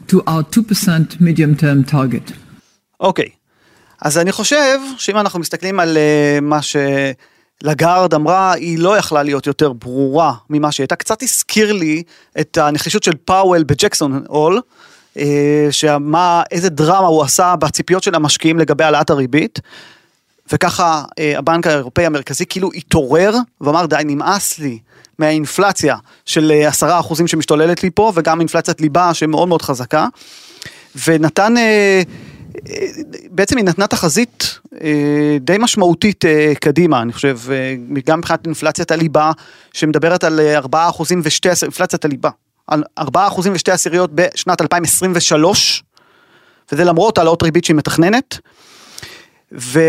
to 0.08 0.24
our 0.26 0.42
2% 0.42 1.22
medium-term 1.22 1.84
target. 1.84 2.34
Okay, 3.00 3.35
אז 4.06 4.18
אני 4.18 4.32
חושב 4.32 4.80
שאם 4.98 5.18
אנחנו 5.18 5.40
מסתכלים 5.40 5.80
על 5.80 5.98
uh, 5.98 6.42
מה 6.42 6.60
שלגארד 6.62 8.14
אמרה, 8.14 8.54
היא 8.54 8.80
לא 8.80 8.98
יכלה 8.98 9.24
להיות 9.24 9.48
יותר 9.48 9.74
ברורה 9.74 10.34
ממה 10.50 10.72
שהיא 10.72 10.84
הייתה. 10.84 10.96
קצת 10.96 11.24
הזכיר 11.24 11.74
לי 11.74 12.04
את 12.40 12.58
הנחישות 12.58 13.04
של 13.04 13.12
פאוול 13.26 13.64
בג'קסון 13.64 14.24
הול, 14.28 14.62
uh, 15.18 15.22
שמה, 15.72 16.44
איזה 16.52 16.70
דרמה 16.70 17.08
הוא 17.08 17.24
עשה 17.24 17.56
בציפיות 17.56 18.04
של 18.04 18.16
המשקיעים 18.16 18.60
לגבי 18.60 18.84
העלאת 18.84 19.10
הריבית. 19.10 19.60
וככה 20.52 21.04
uh, 21.10 21.38
הבנק 21.38 21.68
האירופאי 21.68 22.06
המרכזי 22.06 22.46
כאילו 22.46 22.70
התעורר 22.76 23.36
ואמר 23.62 23.86
די 23.86 24.02
נמאס 24.06 24.60
לי 24.60 24.80
מהאינפלציה 25.20 25.98
של 26.26 26.52
עשרה 26.68 27.00
אחוזים 27.00 27.28
שמשתוללת 27.28 27.84
לי 27.84 27.90
פה 27.90 28.12
וגם 28.16 28.40
אינפלציית 28.40 28.82
ליבה 28.82 29.14
שמאוד 29.14 29.48
מאוד 29.48 29.62
חזקה. 29.62 30.08
ונתן 31.08 31.54
בעצם 33.30 33.58
היא 33.58 33.66
נתנה 33.66 33.88
תחזית 33.88 34.60
אה, 34.82 35.38
די 35.42 35.56
משמעותית 35.60 36.26
אה, 36.26 36.54
קדימה, 36.60 37.02
אני 37.02 37.14
חושב, 37.14 37.40
אה, 37.52 37.76
גם 38.06 38.20
מבחינת 38.20 38.46
אינפלציית 38.46 38.92
הליבה, 38.92 39.32
שמדברת 39.74 40.24
על 40.24 40.40
4 40.40 40.90
אחוזים 40.90 41.22
ושתי, 41.24 41.50
אינפלציית 41.64 42.06
הליבה, 42.06 42.30
על 42.68 42.84
4 42.98 43.28
אחוזים 43.28 43.54
ושתי 43.56 43.72
עשיריות 43.72 44.12
בשנת 44.14 44.62
2023, 44.62 45.84
וזה 46.72 46.84
למרות 46.84 47.18
העלאות 47.18 47.44
ריבית 47.44 47.66
שהיא 47.66 47.76
מתכננת, 47.76 48.38
ו, 49.52 49.80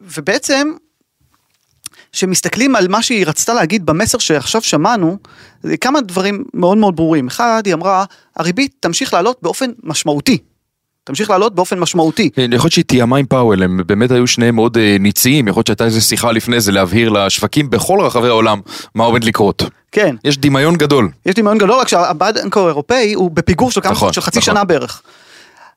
ובעצם, 0.00 0.72
כשמסתכלים 2.12 2.76
על 2.76 2.88
מה 2.88 3.02
שהיא 3.02 3.26
רצתה 3.26 3.54
להגיד 3.54 3.86
במסר 3.86 4.18
שעכשיו 4.18 4.62
שמענו, 4.62 5.18
כמה 5.80 6.00
דברים 6.00 6.44
מאוד 6.54 6.78
מאוד 6.78 6.96
ברורים. 6.96 7.26
אחד, 7.26 7.62
היא 7.64 7.74
אמרה, 7.74 8.04
הריבית 8.36 8.74
תמשיך 8.80 9.14
לעלות 9.14 9.38
באופן 9.42 9.70
משמעותי. 9.82 10.38
תמשיך 11.08 11.30
לעלות 11.30 11.54
באופן 11.54 11.78
משמעותי. 11.78 12.30
כן, 12.30 12.52
יכול 12.52 12.64
להיות 12.64 12.72
שהיא 12.72 12.84
תיאמה 12.84 13.16
עם 13.16 13.26
פאוול, 13.26 13.62
הם 13.62 13.80
באמת 13.86 14.10
היו 14.10 14.26
שניהם 14.26 14.54
מאוד 14.54 14.76
אה, 14.76 14.96
ניציים, 15.00 15.48
יכול 15.48 15.58
להיות 15.58 15.66
שהייתה 15.66 15.84
איזו 15.84 16.00
שיחה 16.00 16.32
לפני 16.32 16.60
זה 16.60 16.72
להבהיר 16.72 17.08
לשווקים 17.08 17.70
בכל 17.70 18.00
רחבי 18.00 18.28
העולם 18.28 18.60
מה 18.94 19.04
עומד 19.04 19.24
לקרות. 19.24 19.62
כן. 19.92 20.16
יש 20.24 20.38
דמיון 20.38 20.76
גדול. 20.76 21.08
יש 21.26 21.34
דמיון 21.34 21.58
גדול, 21.58 21.70
רק 21.70 21.88
שהבנק 21.88 22.56
האירופאי 22.56 23.12
הוא 23.12 23.30
בפיגור 23.30 23.70
של, 23.70 23.80
נכון, 23.90 24.12
של 24.12 24.20
חצי 24.20 24.38
נכון. 24.38 24.54
שנה 24.54 24.64
בערך. 24.64 25.02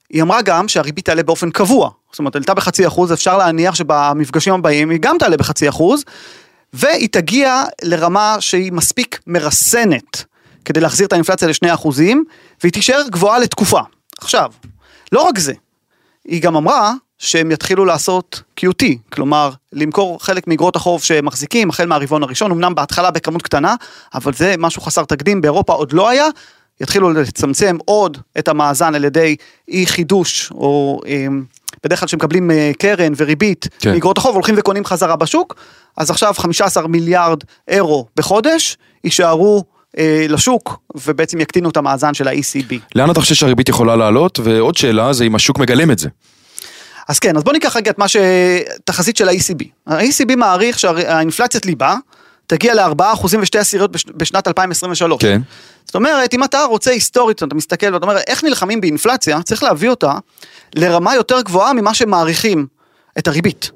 היא 0.10 0.22
אמרה 0.22 0.42
גם 0.42 0.68
שהריבית 0.68 1.06
תעלה 1.06 1.24
באופן 1.24 1.52
קבוע, 1.52 1.90
זאת 2.12 2.20
אומרת 2.20 2.36
עלתה 2.36 2.54
בחצי 2.54 2.88
אחוז, 2.88 3.14
אפשר 3.14 3.38
להניח 3.38 3.76
שבמפגשים 3.76 4.54
הבאים 4.54 4.90
היא 4.90 5.00
גם 5.02 5.16
תעלה 5.20 5.38
בחצי 5.38 5.70
אחוז, 5.70 6.04
והיא 6.74 7.10
תגיע 7.12 7.64
לרמה 7.84 8.36
שהיא 8.40 8.72
מספיק 8.72 9.20
מרסנת 9.28 10.24
כדי 10.66 10.80
להחזיר 10.80 11.08
את 11.08 11.14
האינפלציה 11.14 11.48
לשני 11.48 11.74
אחוזים, 11.74 12.24
והיא 12.62 12.74
תישאר 12.74 13.02
גבוהה 13.10 13.40
לתקופה. 13.40 13.82
עכשיו, 14.22 14.52
לא 15.12 15.22
רק 15.22 15.40
זה, 15.40 15.54
היא 16.26 16.42
גם 16.42 16.56
אמרה 16.56 16.94
שהם 17.18 17.52
יתחילו 17.52 17.86
לעשות 17.86 18.42
QT, 18.60 18.86
כלומר 19.12 19.52
למכור 19.74 20.24
חלק 20.24 20.48
מאגרות 20.48 20.76
החוב 20.76 21.04
שהם 21.04 21.26
מחזיקים 21.26 21.70
החל 21.70 21.86
מהרבעון 21.86 22.24
הראשון, 22.24 22.52
אמנם 22.52 22.76
בהתחלה 22.76 23.12
בכמות 23.12 23.42
קטנה, 23.42 23.76
אבל 24.14 24.34
זה 24.34 24.56
משהו 24.58 24.82
חסר 24.82 25.04
תקדים, 25.04 25.42
באירופה 25.42 25.74
עוד 25.74 25.94
לא 25.94 26.10
היה, 26.10 26.28
יתחילו 26.82 27.14
לצמצם 27.14 27.78
עוד 27.86 28.18
את 28.40 28.48
המאזן 28.48 28.96
על 28.96 29.04
ידי 29.04 29.36
אי 29.68 29.86
חידוש, 29.86 30.52
או 30.52 31.02
אה, 31.08 31.28
בדרך 31.84 32.00
כלל 32.00 32.08
שמקבלים 32.08 32.52
אה, 32.52 32.72
קרן 32.80 33.14
וריבית 33.18 33.68
כן. 33.80 33.92
מאגרות 33.92 34.18
החוב, 34.18 34.36
הולכים 34.36 34.56
וקונים 34.58 34.86
חזרה 34.86 35.16
בשוק, 35.16 35.56
אז 35.98 36.10
עכשיו 36.10 36.34
15 36.38 36.88
מיליארד 36.88 37.44
אירו 37.68 38.06
בחודש, 38.16 38.78
יישארו 39.04 39.64
אה, 39.98 40.26
לשוק, 40.30 40.80
ובעצם 41.06 41.40
יקטינו 41.40 41.70
את 41.70 41.78
המאזן 41.78 42.14
של 42.14 42.28
ה-ECB. 42.28 42.74
לאן 42.96 43.12
אתה 43.12 43.20
חושב 43.20 43.36
שהריבית 43.36 43.70
יכולה 43.70 43.96
לעלות? 43.96 44.40
ועוד 44.44 44.78
שאלה, 44.78 45.14
זה 45.14 45.24
אם 45.24 45.36
השוק 45.36 45.60
מגלם 45.60 45.92
את 45.92 46.00
זה. 46.00 46.10
אז 47.08 47.20
כן, 47.20 47.38
אז 47.38 47.44
בוא 47.44 47.54
ניקח 47.54 47.76
רגע 47.76 47.92
את 47.92 47.98
מה 47.98 48.08
ש... 48.08 48.18
תחזית 48.84 49.18
של 49.18 49.30
ה-ECB. 49.30 49.64
ה-ECB 49.88 50.36
מעריך 50.36 50.80
שהאינפלציית 50.80 51.66
ליבה 51.66 51.96
תגיע 52.48 52.74
ל-4% 52.74 53.26
ושתי 53.42 53.58
עשיריות 53.58 53.92
בש... 53.92 54.06
בשנת 54.16 54.48
2023. 54.48 55.22
כן. 55.22 55.42
זאת 55.86 55.96
אומרת, 55.96 56.34
אם 56.34 56.44
אתה 56.44 56.64
רוצה 56.64 56.92
היסטורית, 56.92 57.44
אתה 57.44 57.56
מסתכל 57.56 57.94
ואתה 57.94 58.06
אומר, 58.06 58.18
איך 58.28 58.44
נלחמים 58.44 58.82
באינפלציה, 58.82 59.42
צריך 59.42 59.64
להביא 59.64 59.90
אותה 59.90 60.14
לרמה 60.76 61.16
יותר 61.16 61.42
גבוהה 61.42 61.74
ממה 61.74 61.94
שמעריכים 61.94 62.68
את 63.18 63.28
הריבית. 63.28 63.72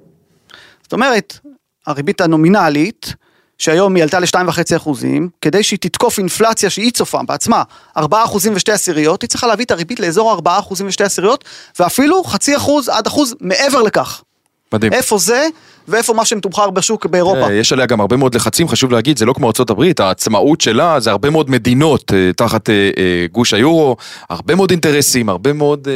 זאת 0.83 0.93
אומרת, 0.93 1.39
הריבית 1.87 2.21
הנומינלית, 2.21 3.13
שהיום 3.57 3.95
היא 3.95 4.03
עלתה 4.03 4.19
ל-2.5 4.19 4.75
אחוזים, 4.75 5.29
כדי 5.41 5.63
שהיא 5.63 5.79
תתקוף 5.79 6.17
אינפלציה 6.17 6.69
שהיא 6.69 6.91
צופה 6.91 7.19
בעצמה 7.27 7.63
4 7.97 8.23
אחוזים 8.23 8.53
ושתי 8.55 8.71
עשיריות, 8.71 9.21
היא 9.21 9.29
צריכה 9.29 9.47
להביא 9.47 9.65
את 9.65 9.71
הריבית 9.71 9.99
לאזור 9.99 10.31
4 10.31 10.59
אחוזים 10.59 10.87
ושתי 10.87 11.03
עשיריות, 11.03 11.43
ואפילו 11.79 12.23
חצי 12.23 12.57
אחוז 12.57 12.89
עד 12.89 13.07
אחוז 13.07 13.35
מעבר 13.41 13.81
לכך. 13.81 14.21
מדהים. 14.73 14.93
איפה 14.93 15.17
זה, 15.17 15.47
ואיפה 15.87 16.13
מה 16.13 16.25
שמתומחר 16.25 16.69
בשוק 16.69 17.05
באירופה. 17.05 17.43
אה, 17.43 17.53
יש 17.53 17.73
עליה 17.73 17.85
גם 17.85 18.01
הרבה 18.01 18.17
מאוד 18.17 18.35
לחצים, 18.35 18.67
חשוב 18.67 18.91
להגיד, 18.91 19.17
זה 19.17 19.25
לא 19.25 19.33
כמו 19.33 19.51
הברית, 19.69 19.99
העצמאות 19.99 20.61
שלה 20.61 20.99
זה 20.99 21.11
הרבה 21.11 21.29
מאוד 21.29 21.49
מדינות 21.49 22.13
אה, 22.13 22.33
תחת 22.33 22.69
אה, 22.69 22.75
גוש 23.31 23.53
היורו, 23.53 23.95
הרבה 24.29 24.55
מאוד 24.55 24.71
אינטרסים, 24.71 25.29
הרבה 25.29 25.53
מאוד 25.53 25.87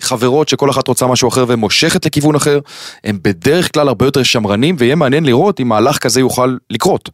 חברות 0.00 0.48
שכל 0.48 0.70
אחת 0.70 0.88
רוצה 0.88 1.06
משהו 1.06 1.28
אחר 1.28 1.44
ומושכת 1.48 2.06
לכיוון 2.06 2.34
אחר, 2.34 2.58
הם 3.04 3.18
בדרך 3.22 3.74
כלל 3.74 3.88
הרבה 3.88 4.06
יותר 4.06 4.22
שמרנים, 4.22 4.76
ויהיה 4.78 4.94
מעניין 4.94 5.24
לראות 5.24 5.60
אם 5.60 5.68
מהלך 5.68 5.98
כזה 5.98 6.20
יוכל 6.20 6.56
לקרות. 6.70 7.10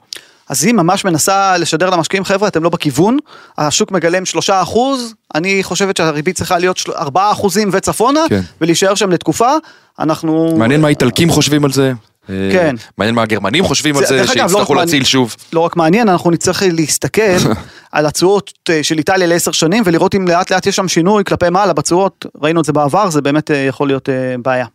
אז 0.49 0.65
היא 0.65 0.75
ממש 0.75 1.05
מנסה 1.05 1.59
לשדר 1.59 1.91
למשקיעים, 1.91 2.25
חבר'ה, 2.25 2.49
אתם 2.49 2.63
לא 2.63 2.69
בכיוון, 2.69 3.19
השוק 3.59 3.93
מגלם 3.93 4.25
3 4.25 4.51
אחוז, 4.51 5.15
אני 5.35 5.63
חושבת 5.63 5.97
שהריבית 5.97 6.37
צריכה 6.37 6.59
להיות 6.59 6.81
4 6.97 7.33
אחוזים 7.33 7.69
וצפונה, 7.73 8.21
כן. 8.29 8.41
ולהישאר 8.61 8.95
שם 8.95 9.11
לתקופה, 9.11 9.51
אנחנו... 9.99 10.55
מעניין 10.59 10.81
מה 10.81 10.87
האיטלקים 10.89 11.31
חושבים 11.31 11.65
על 11.65 11.73
זה. 11.73 11.93
אה, 12.31 12.49
כן. 12.53 12.75
מעניין 12.99 13.15
מה 13.15 13.23
הגרמנים 13.23 13.65
חושבים 13.65 13.97
על 13.97 14.03
זה- 14.03 14.09
זה, 14.09 14.17
לא 14.17 14.23
רק 14.23 14.27
שיצטרכו 14.29 14.75
מעניין- 14.75 14.77
להציל 14.89 15.05
שוב. 15.05 15.37
לא 15.53 15.61
רק 15.61 15.77
מעניין, 15.77 16.09
אנחנו 16.09 16.31
נצטרך 16.31 16.63
להסתכל 16.73 17.23
על 17.93 18.07
התשואות 18.07 18.53
אה, 18.71 18.83
של 18.83 18.99
איטליה 18.99 19.27
לעשר 19.27 19.51
שנים, 19.53 19.83
ולראות 19.87 20.15
אם 20.15 20.29
לאט 20.29 20.53
לאט 20.53 20.67
יש 20.67 20.77
שם 20.77 20.89
שינוי 20.89 21.25
כלפי 21.25 21.51
מעלה 21.51 21.73
בתשואות, 21.73 22.27
ראינו 22.43 22.61
את 22.61 22.65
זה 22.65 22.73
בעבר, 22.73 23.11
זה 23.11 23.23
באמת 23.23 23.51
אה, 23.51 23.57
יכול 23.57 23.89
להיות 23.89 24.09
אה, 24.09 24.15
בעיה. 24.43 24.67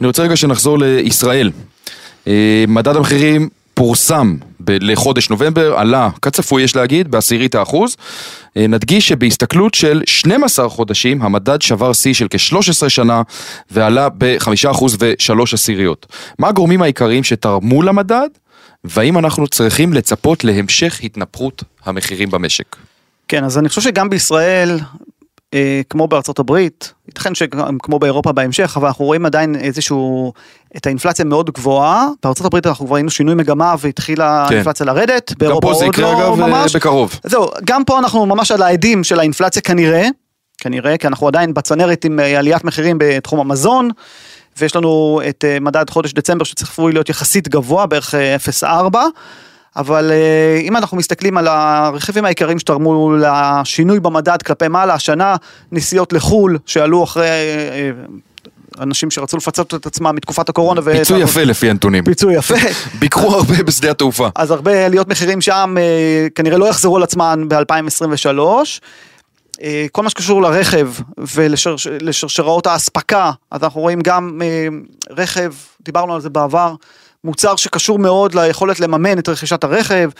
אני 0.00 0.06
רוצה 0.06 0.22
רגע 0.22 0.36
שנחזור 0.36 0.78
לישראל. 0.78 1.50
אה, 2.26 2.64
מדד 2.68 2.96
המחירים 2.96 3.48
פורסם 3.74 4.36
לחודש 4.68 5.30
נובמבר, 5.30 5.74
עלה, 5.78 6.08
כצפוי 6.22 6.62
יש 6.62 6.76
להגיד, 6.76 7.10
בעשירית 7.10 7.54
האחוז. 7.54 7.96
אה, 8.56 8.66
נדגיש 8.66 9.08
שבהסתכלות 9.08 9.74
של 9.74 10.02
12 10.06 10.68
חודשים, 10.68 11.22
המדד 11.22 11.62
שבר 11.62 11.92
שיא 11.92 12.14
של 12.14 12.26
כ-13 12.30 12.88
שנה 12.88 13.22
ועלה 13.70 14.08
ב-5% 14.08 14.84
ו-3 14.98 15.42
עשיריות. 15.52 16.06
מה 16.38 16.48
הגורמים 16.48 16.82
העיקריים 16.82 17.24
שתרמו 17.24 17.82
למדד, 17.82 18.28
והאם 18.84 19.18
אנחנו 19.18 19.48
צריכים 19.48 19.92
לצפות 19.92 20.44
להמשך 20.44 21.00
התנפחות 21.04 21.62
המחירים 21.84 22.30
במשק? 22.30 22.76
כן, 23.28 23.44
אז 23.44 23.58
אני 23.58 23.68
חושב 23.68 23.80
שגם 23.80 24.10
בישראל, 24.10 24.78
כמו 25.90 26.08
בארצות 26.08 26.38
הברית, 26.38 26.92
ייתכן 27.06 27.34
שגם 27.34 27.78
כמו 27.78 27.98
באירופה 27.98 28.32
בהמשך, 28.32 28.72
אבל 28.76 28.86
אנחנו 28.86 29.04
רואים 29.04 29.26
עדיין 29.26 29.56
איזשהו, 29.56 30.32
את 30.76 30.86
האינפלציה 30.86 31.24
מאוד 31.24 31.50
גבוהה. 31.50 32.08
בארצות 32.22 32.46
הברית 32.46 32.66
אנחנו 32.66 32.86
כבר 32.86 32.94
ראינו 32.94 33.10
שינוי 33.10 33.34
מגמה 33.34 33.74
והתחילה 33.78 34.46
כן. 34.48 34.54
האינפלציה 34.54 34.86
לרדת, 34.86 35.32
גם 35.32 35.38
באירופה 35.38 35.68
פה 35.68 35.74
זה 35.74 35.84
עוד 35.84 35.94
יקרה 35.94 36.12
לא 36.12 36.18
אגב 36.18 36.40
אה, 36.40 36.46
ממש. 36.48 36.76
בקרוב. 36.76 37.20
זהו, 37.24 37.50
גם 37.64 37.84
פה 37.84 37.98
אנחנו 37.98 38.26
ממש 38.26 38.50
על 38.50 38.62
העדים 38.62 39.04
של 39.04 39.20
האינפלציה 39.20 39.62
כנראה, 39.62 40.08
כנראה, 40.58 40.98
כי 40.98 41.06
אנחנו 41.06 41.28
עדיין 41.28 41.54
בצנרת 41.54 42.04
עם 42.04 42.20
אה, 42.20 42.38
עליית 42.38 42.64
מחירים 42.64 42.96
בתחום 43.00 43.40
המזון, 43.40 43.90
ויש 44.58 44.76
לנו 44.76 45.20
את 45.28 45.44
אה, 45.48 45.60
מדד 45.60 45.90
חודש 45.90 46.12
דצמבר 46.12 46.44
שצפוי 46.44 46.92
להיות 46.92 47.08
יחסית 47.08 47.48
גבוה, 47.48 47.86
בערך 47.86 48.14
אה, 48.14 48.36
0.4, 48.62 48.96
אבל 49.78 50.10
אה, 50.10 50.60
אם 50.62 50.76
אנחנו 50.76 50.96
מסתכלים 50.96 51.36
על 51.38 51.48
הרכיבים 51.48 52.24
העיקריים 52.24 52.58
שתרמו 52.58 53.16
לשינוי 53.16 54.00
במדד 54.00 54.42
כלפי 54.42 54.68
מעלה, 54.68 54.94
השנה 54.94 55.36
נסיעות 55.72 56.12
לחו"ל 56.12 56.58
שעלו 56.66 57.04
אחרי... 57.04 57.26
אה, 57.26 57.28
אה, 57.28 57.90
אנשים 58.80 59.10
שרצו 59.10 59.36
לפצות 59.36 59.74
את 59.74 59.86
עצמם 59.86 60.14
מתקופת 60.16 60.48
הקורונה. 60.48 60.82
פיצוי 60.82 61.22
ה- 61.22 61.24
יפה 61.24 61.44
לפי 61.44 61.70
הנתונים. 61.70 62.04
פיצוי 62.04 62.34
יפה. 62.34 62.54
ביקרו 63.00 63.34
הרבה 63.34 63.62
בשדה 63.62 63.90
התעופה. 63.90 64.28
אז 64.34 64.50
הרבה 64.50 64.86
עליות 64.86 65.08
מחירים 65.08 65.40
שם 65.40 65.74
אה, 65.78 66.26
כנראה 66.34 66.58
לא 66.58 66.68
יחזרו 66.68 66.96
על 66.96 67.02
עצמן 67.02 67.44
ב-2023. 67.48 68.38
אה, 69.62 69.86
כל 69.92 70.02
מה 70.02 70.10
שקשור 70.10 70.42
לרכב 70.42 70.88
ולשרשראות 71.18 72.66
האספקה, 72.66 73.30
אז 73.50 73.62
אנחנו 73.62 73.80
רואים 73.80 74.00
גם 74.00 74.40
רכב, 75.10 75.52
דיברנו 75.80 76.14
על 76.14 76.20
זה 76.20 76.30
בעבר, 76.30 76.74
מוצר 77.24 77.56
שקשור 77.56 77.98
מאוד 77.98 78.34
ליכולת 78.34 78.80
לממן 78.80 79.18
את 79.18 79.28
רכישת 79.28 79.64
הרכב, 79.64 80.10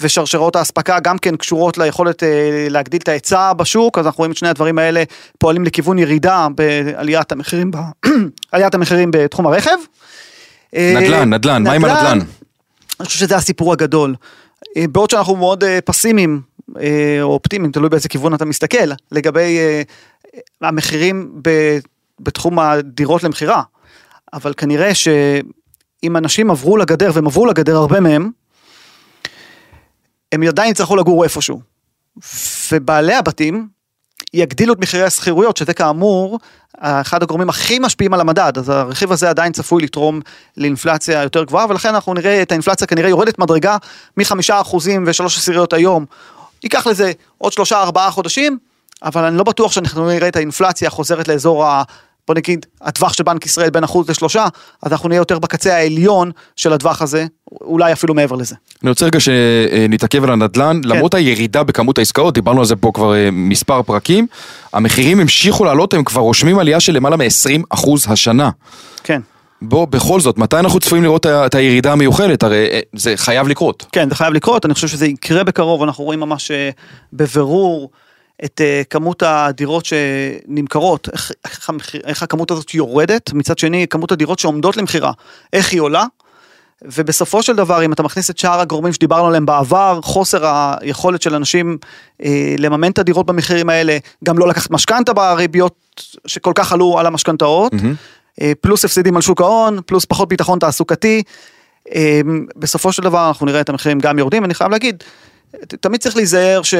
ושרשראות 0.00 0.56
האספקה 0.56 1.00
גם 1.00 1.18
כן 1.18 1.36
קשורות 1.36 1.78
ליכולת 1.78 2.22
אה, 2.22 2.66
להגדיל 2.70 3.00
את 3.00 3.08
ההיצע 3.08 3.52
בשוק, 3.52 3.98
אז 3.98 4.06
אנחנו 4.06 4.18
רואים 4.18 4.32
את 4.32 4.36
שני 4.36 4.48
הדברים 4.48 4.78
האלה 4.78 5.02
פועלים 5.38 5.64
לכיוון 5.64 5.98
ירידה 5.98 6.46
בעליית 6.54 7.32
המחירים, 7.32 7.70
עליית 8.52 8.74
המחירים 8.74 9.10
בתחום 9.12 9.46
הרכב. 9.46 9.76
אה, 10.74 10.94
נדל"ן, 10.96 11.34
נדל"ן, 11.34 11.62
מה 11.62 11.72
עם 11.72 11.84
הנדל"ן? 11.84 12.18
אני 13.00 13.06
חושב 13.06 13.18
שזה 13.18 13.36
הסיפור 13.36 13.72
הגדול. 13.72 14.14
אה, 14.76 14.84
בעוד 14.88 15.10
שאנחנו 15.10 15.36
מאוד 15.36 15.64
פסימיים, 15.84 16.40
או 17.22 17.32
אופטימיים, 17.32 17.72
תלוי 17.72 17.88
באיזה 17.88 18.08
כיוון 18.08 18.34
אתה 18.34 18.44
מסתכל, 18.44 18.92
לגבי 19.12 19.58
המחירים 20.60 21.42
בתחום 22.20 22.58
הדירות 22.58 23.22
למכירה. 23.22 23.62
אבל 24.32 24.52
כנראה 24.56 24.94
שאם 26.00 26.16
אנשים 26.16 26.50
עברו 26.50 26.76
לגדר, 26.76 27.10
והם 27.14 27.26
עברו 27.26 27.46
לגדר 27.46 27.76
הרבה 27.76 28.00
מהם, 28.00 28.30
הם 30.32 30.42
עדיין 30.42 30.70
יצטרכו 30.70 30.96
לגור 30.96 31.24
איפשהו. 31.24 31.60
ובעלי 32.72 33.14
הבתים 33.14 33.68
יגדילו 34.34 34.72
את 34.72 34.78
מחירי 34.78 35.02
השכירויות, 35.02 35.56
שזה 35.56 35.74
כאמור 35.74 36.38
אחד 36.80 37.22
הגורמים 37.22 37.48
הכי 37.48 37.78
משפיעים 37.78 38.14
על 38.14 38.20
המדד, 38.20 38.52
אז 38.58 38.68
הרכיב 38.68 39.12
הזה 39.12 39.30
עדיין 39.30 39.52
צפוי 39.52 39.82
לתרום 39.82 40.20
לאינפלציה 40.56 41.22
יותר 41.22 41.44
גבוהה, 41.44 41.66
ולכן 41.68 41.94
אנחנו 41.94 42.14
נראה 42.14 42.42
את 42.42 42.52
האינפלציה 42.52 42.86
כנראה 42.86 43.08
יורדת 43.08 43.38
מדרגה 43.38 43.76
מחמישה 44.16 44.60
אחוזים 44.60 45.04
ושלוש 45.06 45.38
עשיריות 45.38 45.72
היום. 45.72 46.04
ייקח 46.62 46.86
לזה 46.86 47.12
עוד 47.38 47.52
שלושה 47.52 47.82
ארבעה 47.82 48.10
חודשים, 48.10 48.58
אבל 49.02 49.24
אני 49.24 49.36
לא 49.36 49.44
בטוח 49.44 49.72
שאנחנו 49.72 50.06
נראה 50.06 50.28
את 50.28 50.36
האינפלציה 50.36 50.90
חוזרת 50.90 51.28
לאזור 51.28 51.64
ה... 51.66 51.82
בוא 52.28 52.34
נגיד, 52.34 52.66
הטווח 52.80 53.12
של 53.12 53.22
בנק 53.22 53.46
ישראל 53.46 53.70
בין 53.70 53.84
אחוז 53.84 54.10
לשלושה, 54.10 54.46
אז 54.82 54.92
אנחנו 54.92 55.08
נהיה 55.08 55.18
יותר 55.18 55.38
בקצה 55.38 55.76
העליון 55.76 56.30
של 56.56 56.72
הטווח 56.72 57.02
הזה, 57.02 57.26
אולי 57.60 57.92
אפילו 57.92 58.14
מעבר 58.14 58.36
לזה. 58.36 58.54
אני 58.82 58.90
רוצה 58.90 59.06
רגע 59.06 59.20
שנתעכב 59.20 60.24
על 60.24 60.30
הנדל"ן, 60.30 60.80
כן. 60.82 60.88
למרות 60.88 61.14
הירידה 61.14 61.62
בכמות 61.62 61.98
העסקאות, 61.98 62.34
דיברנו 62.34 62.60
על 62.60 62.66
זה 62.66 62.76
פה 62.76 62.90
כבר 62.94 63.14
אה, 63.14 63.28
מספר 63.32 63.82
פרקים, 63.82 64.26
המחירים 64.72 65.20
המשיכו 65.20 65.64
לעלות, 65.64 65.94
הם 65.94 66.04
כבר 66.04 66.20
רושמים 66.20 66.58
עלייה 66.58 66.80
של 66.80 66.92
למעלה 66.92 67.16
מ-20% 67.16 67.88
השנה. 68.08 68.50
כן. 69.02 69.20
בוא, 69.62 69.84
בכל 69.84 70.20
זאת, 70.20 70.38
מתי 70.38 70.58
אנחנו 70.58 70.80
צפויים 70.80 71.04
לראות 71.04 71.26
את 71.26 71.54
הירידה 71.54 71.92
המיוחלת? 71.92 72.42
הרי 72.42 72.68
אה, 72.72 72.80
זה 72.92 73.16
חייב 73.16 73.48
לקרות. 73.48 73.86
כן, 73.92 74.08
זה 74.08 74.14
חייב 74.14 74.34
לקרות, 74.34 74.66
אני 74.66 74.74
חושב 74.74 74.88
שזה 74.88 75.06
יקרה 75.06 75.44
בקרוב, 75.44 75.82
אנחנו 75.82 76.04
רואים 76.04 76.20
ממש 76.20 76.50
אה, 76.50 76.70
בבירור 77.12 77.90
את 78.44 78.60
אה, 78.60 78.82
כמות 78.90 79.22
הדירות 79.22 79.84
שנמכרות, 79.84 81.08
איך, 81.12 81.32
איך, 81.44 81.70
איך 82.04 82.22
הכמות 82.22 82.50
הזאת 82.50 82.74
יורדת, 82.74 83.32
מצד 83.32 83.58
שני 83.58 83.86
כמות 83.90 84.12
הדירות 84.12 84.38
שעומדות 84.38 84.76
למכירה, 84.76 85.12
איך 85.52 85.72
היא 85.72 85.80
עולה, 85.80 86.04
ובסופו 86.82 87.42
של 87.42 87.56
דבר 87.56 87.84
אם 87.84 87.92
אתה 87.92 88.02
מכניס 88.02 88.30
את 88.30 88.38
שאר 88.38 88.60
הגורמים 88.60 88.92
שדיברנו 88.92 89.26
עליהם 89.26 89.46
בעבר, 89.46 90.00
חוסר 90.02 90.74
היכולת 90.80 91.22
של 91.22 91.34
אנשים 91.34 91.78
אה, 92.24 92.54
לממן 92.58 92.90
את 92.90 92.98
הדירות 92.98 93.26
במחירים 93.26 93.68
האלה, 93.68 93.98
גם 94.24 94.38
לא 94.38 94.48
לקחת 94.48 94.70
משכנתה 94.70 95.12
בריביות 95.12 95.74
שכל 96.26 96.52
כך 96.54 96.72
עלו 96.72 96.98
על 96.98 97.06
המשכנתאות, 97.06 97.72
אה, 98.40 98.52
פלוס 98.60 98.84
הפסדים 98.84 99.16
על 99.16 99.22
שוק 99.22 99.40
ההון, 99.40 99.80
פלוס 99.86 100.04
פחות 100.04 100.28
ביטחון 100.28 100.58
תעסוקתי. 100.58 101.22
אה, 101.94 102.20
בסופו 102.56 102.92
של 102.92 103.02
דבר 103.02 103.28
אנחנו 103.28 103.46
נראה 103.46 103.60
את 103.60 103.68
המחירים 103.68 103.98
גם 103.98 104.18
יורדים, 104.18 104.44
אני 104.44 104.54
חייב 104.54 104.70
להגיד, 104.70 105.04
תמיד 105.80 106.00
צריך 106.00 106.16
להיזהר 106.16 106.62
ש, 106.62 106.74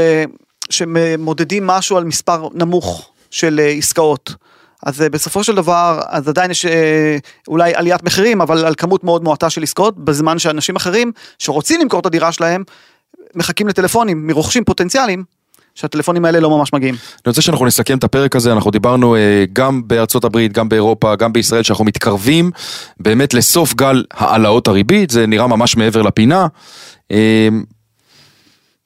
שמודדים 0.71 1.67
משהו 1.67 1.97
על 1.97 2.05
מספר 2.05 2.49
נמוך 2.55 3.11
של 3.31 3.61
אה, 3.61 3.69
עסקאות. 3.69 4.35
אז 4.83 5.03
אה, 5.03 5.09
בסופו 5.09 5.45
של 5.45 5.55
דבר, 5.55 6.01
אז 6.09 6.29
עדיין 6.29 6.51
יש 6.51 6.67
אה, 6.67 7.17
אולי 7.49 7.75
עליית 7.75 8.03
מחירים, 8.03 8.41
אבל 8.41 8.67
על 8.67 8.75
כמות 8.77 9.05
מאוד 9.05 9.25
מועטה 9.25 9.51
של 9.51 9.63
עסקאות, 9.63 9.99
בזמן 9.99 10.39
שאנשים 10.39 10.77
אחרים 10.77 11.13
שרוצים 11.39 11.81
למכור 11.81 12.01
את 12.01 12.07
הדירה 12.07 12.33
שלהם, 12.33 12.65
מחכים 13.35 13.69
לטלפונים 13.69 14.27
מרוכשים 14.27 14.65
פוטנציאליים, 14.65 15.25
שהטלפונים 15.75 16.25
האלה 16.25 16.41
לא 16.41 16.51
ממש 16.51 16.73
מגיעים. 16.73 16.95
אני 16.95 17.23
רוצה 17.27 17.43
שאנחנו 17.43 17.67
נסכם 17.67 17.99
את 17.99 18.05
הפרק 18.05 18.37
הזה, 18.37 18.53
אנחנו 18.53 18.71
דיברנו 18.71 19.17
גם 19.53 19.83
בארצות 19.87 20.25
הברית, 20.25 20.53
גם 20.53 20.69
באירופה, 20.69 21.17
גם 21.17 21.33
בישראל, 21.33 21.63
שאנחנו 21.63 21.85
מתקרבים 21.85 22.51
באמת 23.01 23.35
לסוף 23.35 23.75
גל 23.75 24.05
העלאות 24.11 24.69
הריבית, 24.69 25.11
זה 25.11 25.27
נראה 25.27 25.47
ממש 25.47 25.77
מעבר 25.77 26.03
לפינה. 26.03 26.47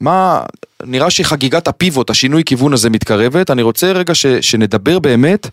מה, 0.03 0.41
נראה 0.83 1.11
שחגיגת 1.11 1.69
הפיבוט, 1.69 2.11
השינוי 2.11 2.45
כיוון 2.45 2.73
הזה 2.73 2.91
מתקרבת, 2.91 3.51
אני 3.51 3.63
רוצה 3.63 3.93
רגע 3.93 4.15
ש, 4.15 4.27
שנדבר 4.27 4.99
באמת. 4.99 5.49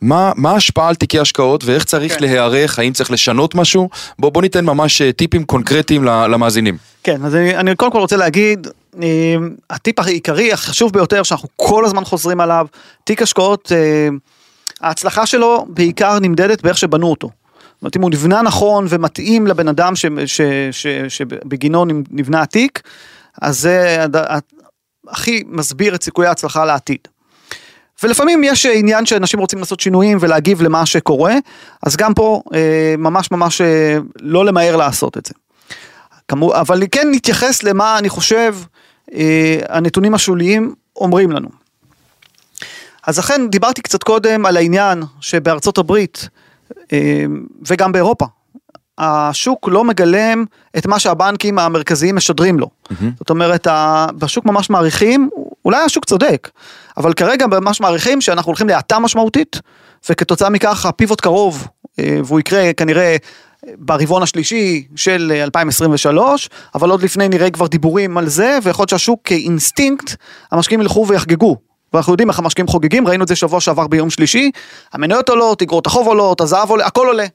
מה, 0.00 0.32
מה 0.36 0.50
ההשפעה 0.50 0.88
על 0.88 0.94
תיקי 0.94 1.18
השקעות 1.18 1.64
ואיך 1.64 1.84
צריך 1.84 2.14
כן. 2.14 2.20
להיערך, 2.20 2.78
האם 2.78 2.92
צריך 2.92 3.10
לשנות 3.10 3.54
משהו? 3.54 3.88
בוא, 4.18 4.30
בוא 4.30 4.42
ניתן 4.42 4.64
ממש 4.64 5.02
אה, 5.02 5.12
טיפים 5.12 5.44
קונקרטיים 5.44 6.04
למאזינים. 6.04 6.76
כן, 7.02 7.24
אז 7.24 7.34
אני, 7.34 7.56
אני 7.56 7.76
קודם 7.76 7.92
כל 7.92 7.98
רוצה 7.98 8.16
להגיד, 8.16 8.68
אה, 9.02 9.34
הטיפ 9.70 9.98
העיקרי, 9.98 10.52
החשוב 10.52 10.92
ביותר, 10.92 11.22
שאנחנו 11.22 11.48
כל 11.56 11.84
הזמן 11.84 12.04
חוזרים 12.04 12.40
עליו, 12.40 12.66
תיק 13.04 13.22
השקעות, 13.22 13.72
אה, 13.74 14.08
ההצלחה 14.80 15.26
שלו 15.26 15.66
בעיקר 15.68 16.18
נמדדת 16.18 16.62
באיך 16.62 16.78
שבנו 16.78 17.06
אותו. 17.06 17.28
זאת 17.28 17.82
אומרת, 17.82 17.96
אם 17.96 18.02
הוא 18.02 18.10
נבנה 18.10 18.42
נכון 18.42 18.86
ומתאים 18.88 19.46
לבן 19.46 19.68
אדם 19.68 19.96
ש, 19.96 20.06
ש, 20.26 20.40
ש, 20.70 20.86
שבגינו 21.08 21.84
נבנה 22.10 22.42
התיק, 22.42 22.82
אז 23.42 23.60
זה 23.60 24.06
הכי 25.08 25.42
מסביר 25.46 25.94
את 25.94 26.02
סיכויי 26.02 26.28
ההצלחה 26.28 26.64
לעתיד. 26.64 26.98
ולפעמים 28.02 28.44
יש 28.44 28.66
עניין 28.66 29.06
שאנשים 29.06 29.40
רוצים 29.40 29.58
לעשות 29.58 29.80
שינויים 29.80 30.18
ולהגיב 30.20 30.62
למה 30.62 30.86
שקורה, 30.86 31.34
אז 31.82 31.96
גם 31.96 32.14
פה 32.14 32.42
אה, 32.54 32.94
ממש 32.98 33.30
ממש 33.30 33.60
אה, 33.60 33.98
לא 34.20 34.44
למהר 34.44 34.76
לעשות 34.76 35.18
את 35.18 35.26
זה. 35.26 35.34
אבל 36.52 36.82
כן 36.92 37.08
נתייחס 37.10 37.62
למה 37.62 37.98
אני 37.98 38.08
חושב 38.08 38.56
אה, 39.14 39.58
הנתונים 39.68 40.14
השוליים 40.14 40.74
אומרים 40.96 41.32
לנו. 41.32 41.48
אז 43.06 43.18
אכן 43.18 43.48
דיברתי 43.48 43.82
קצת 43.82 44.02
קודם 44.02 44.46
על 44.46 44.56
העניין 44.56 45.02
שבארצות 45.20 45.78
הברית 45.78 46.28
וגם 47.68 47.92
באירופה, 47.92 48.26
השוק 48.98 49.68
לא 49.68 49.84
מגלם 49.84 50.44
את 50.76 50.86
מה 50.86 50.98
שהבנקים 50.98 51.58
המרכזיים 51.58 52.16
משדרים 52.16 52.58
לו. 52.58 52.68
זאת 53.18 53.30
אומרת, 53.30 53.66
בשוק 54.18 54.46
ממש 54.46 54.70
מעריכים, 54.70 55.30
אולי 55.64 55.78
השוק 55.78 56.04
צודק, 56.04 56.50
אבל 56.96 57.12
כרגע 57.12 57.46
ממש 57.46 57.80
מעריכים 57.80 58.20
שאנחנו 58.20 58.48
הולכים 58.48 58.68
להאטה 58.68 58.98
משמעותית, 58.98 59.60
וכתוצאה 60.10 60.50
מכך 60.50 60.86
הפיבוט 60.86 61.20
קרוב, 61.20 61.66
אה, 61.98 62.18
והוא 62.24 62.40
יקרה 62.40 62.72
כנראה 62.72 63.16
ברבעון 63.78 64.22
השלישי 64.22 64.86
של 64.96 65.32
אה, 65.34 65.44
2023, 65.44 66.48
אבל 66.74 66.90
עוד 66.90 67.02
לפני 67.02 67.28
נראה 67.28 67.50
כבר 67.50 67.66
דיבורים 67.66 68.18
על 68.18 68.28
זה, 68.28 68.58
ויכול 68.62 68.82
להיות 68.82 68.88
שהשוק 68.88 69.20
כאינסטינקט, 69.24 70.14
המשקיעים 70.52 70.80
ילכו 70.80 71.06
ויחגגו. 71.08 71.56
ואנחנו 71.92 72.12
יודעים 72.12 72.28
איך 72.28 72.38
המשקיעים 72.38 72.68
חוגגים, 72.68 73.08
ראינו 73.08 73.22
את 73.22 73.28
זה 73.28 73.36
שבוע 73.36 73.60
שעבר 73.60 73.86
ביום 73.86 74.10
שלישי, 74.10 74.50
המניות 74.92 75.28
עולות, 75.28 75.62
אגרות 75.62 75.86
החוב 75.86 76.06
עולות, 76.06 76.40
הזהב 76.40 76.70
עולה, 76.70 76.86
הכל 76.86 77.06
עולה. 77.06 77.26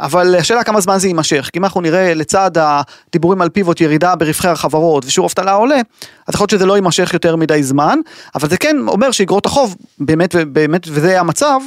אבל 0.00 0.36
השאלה 0.36 0.64
כמה 0.64 0.80
זמן 0.80 0.98
זה 0.98 1.06
יימשך, 1.06 1.50
כי 1.52 1.58
אם 1.58 1.64
אנחנו 1.64 1.80
נראה 1.80 2.14
לצד 2.14 2.50
הדיבורים 2.54 3.42
על 3.42 3.48
פיבוט 3.48 3.80
ירידה 3.80 4.16
ברווחי 4.16 4.48
החברות 4.48 5.04
ושיעור 5.04 5.26
אבטלה 5.26 5.52
עולה, 5.52 5.80
אז 6.26 6.34
יכול 6.34 6.42
להיות 6.44 6.50
שזה 6.50 6.66
לא 6.66 6.74
יימשך 6.74 7.10
יותר 7.12 7.36
מדי 7.36 7.62
זמן, 7.62 7.98
אבל 8.34 8.48
זה 8.48 8.56
כן 8.56 8.76
אומר 8.88 9.10
שאגרות 9.10 9.46
החוב, 9.46 9.76
באמת, 9.98 10.34
באמת, 10.34 10.82
וזה 10.88 11.20
המצב, 11.20 11.60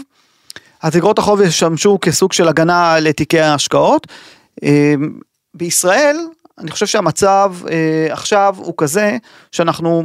אז 0.82 0.98
אגרות 0.98 1.20
החוב 1.20 1.42
ישמשו 1.42 1.98
כסוג 2.02 2.34
של 2.34 2.48
הגנה 2.48 3.00
לתיקי 3.00 3.40
ההשקעות. 3.40 4.08
אה, 4.64 4.94
בישראל, 5.54 6.18
אני 6.58 6.72
חושב 6.72 6.86
שהמצב 6.86 7.54
אה, 7.70 8.14
עכשיו 8.14 8.56
הוא 8.58 8.74
כזה 8.78 9.18
שאנחנו 9.52 10.04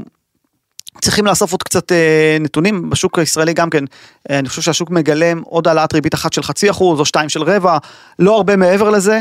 צריכים 1.00 1.26
לאסוף 1.26 1.52
עוד 1.52 1.62
קצת 1.62 1.92
אה, 1.92 2.36
נתונים 2.40 2.90
בשוק 2.90 3.18
הישראלי 3.18 3.52
גם 3.54 3.70
כן, 3.70 3.84
אה, 4.30 4.38
אני 4.38 4.48
חושב 4.48 4.62
שהשוק 4.62 4.90
מגלם 4.90 5.42
עוד 5.44 5.68
העלאת 5.68 5.92
ריבית 5.92 6.14
אחת 6.14 6.32
של 6.32 6.42
חצי 6.42 6.70
אחוז 6.70 7.00
או 7.00 7.04
שתיים 7.04 7.28
של 7.28 7.42
רבע, 7.42 7.78
לא 8.18 8.36
הרבה 8.36 8.56
מעבר 8.56 8.90
לזה, 8.90 9.20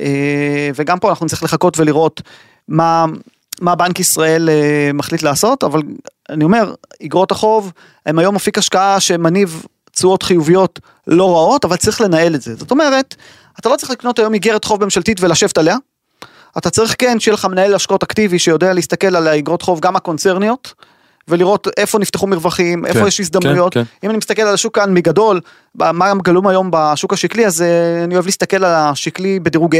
אה, 0.00 0.70
וגם 0.74 0.98
פה 0.98 1.10
אנחנו 1.10 1.26
נצטרך 1.26 1.42
לחכות 1.42 1.78
ולראות 1.78 2.22
מה, 2.68 3.04
מה 3.60 3.74
בנק 3.74 4.00
ישראל 4.00 4.48
מחליט 4.94 5.22
לעשות, 5.22 5.64
אבל 5.64 5.82
אני 6.30 6.44
אומר, 6.44 6.74
אגרות 7.04 7.30
החוב 7.30 7.72
הם 8.06 8.18
היום 8.18 8.36
אפיק 8.36 8.58
השקעה 8.58 9.00
שמניב 9.00 9.64
תשואות 9.92 10.22
חיוביות 10.22 10.80
לא 11.06 11.36
רעות, 11.36 11.64
אבל 11.64 11.76
צריך 11.76 12.00
לנהל 12.00 12.34
את 12.34 12.42
זה. 12.42 12.54
זאת 12.54 12.70
אומרת, 12.70 13.14
אתה 13.60 13.68
לא 13.68 13.76
צריך 13.76 13.90
לקנות 13.90 14.18
היום 14.18 14.34
איגרת 14.34 14.64
חוב 14.64 14.84
ממשלתית 14.84 15.20
ולשבת 15.20 15.58
עליה, 15.58 15.76
אתה 16.58 16.70
צריך 16.70 16.94
כן 16.98 17.20
שיהיה 17.20 17.34
לך 17.34 17.44
מנהל 17.44 17.74
השקעות 17.74 18.02
אקטיבי 18.02 18.38
שיודע 18.38 18.72
להסתכל 18.72 19.16
על 19.16 19.28
האגרות 19.28 19.62
חוב 19.62 19.80
גם 19.80 19.96
הקונצרניות. 19.96 20.74
ולראות 21.30 21.68
איפה 21.76 21.98
נפתחו 21.98 22.26
מרווחים, 22.26 22.86
איפה 22.86 23.00
כן, 23.00 23.06
יש 23.06 23.20
הזדמנויות. 23.20 23.74
כן, 23.74 23.82
אם 24.04 24.10
אני 24.10 24.18
מסתכל 24.18 24.42
על 24.42 24.54
השוק 24.54 24.74
כאן 24.74 24.94
מגדול, 24.94 25.40
מה 25.74 26.12
גלום 26.22 26.46
היום 26.46 26.70
בשוק 26.72 27.12
השקלי, 27.12 27.46
אז 27.46 27.62
אה, 27.62 28.04
אני 28.04 28.14
אוהב 28.14 28.26
להסתכל 28.26 28.56
על 28.56 28.74
השקלי 28.74 29.40
בדירוג 29.40 29.76
A, 29.76 29.78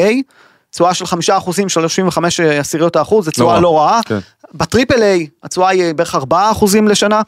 תשואה 0.71 0.95
של 0.95 1.07
חמישה 1.07 1.37
אחוזים, 1.37 1.69
35 1.69 2.41
עשיריות 2.41 2.97
האחוז, 2.97 3.25
זו 3.25 3.31
תשואה 3.31 3.55
רע. 3.55 3.61
לא 3.61 3.79
רעה. 3.79 4.01
כן. 4.05 4.19
בטריפל 4.55 5.03
A, 5.03 5.27
התשואה 5.43 5.69
היא 5.69 5.95
בערך 5.95 6.15
4 6.15 6.51
אחוזים 6.51 6.89
לשנה, 6.89 7.23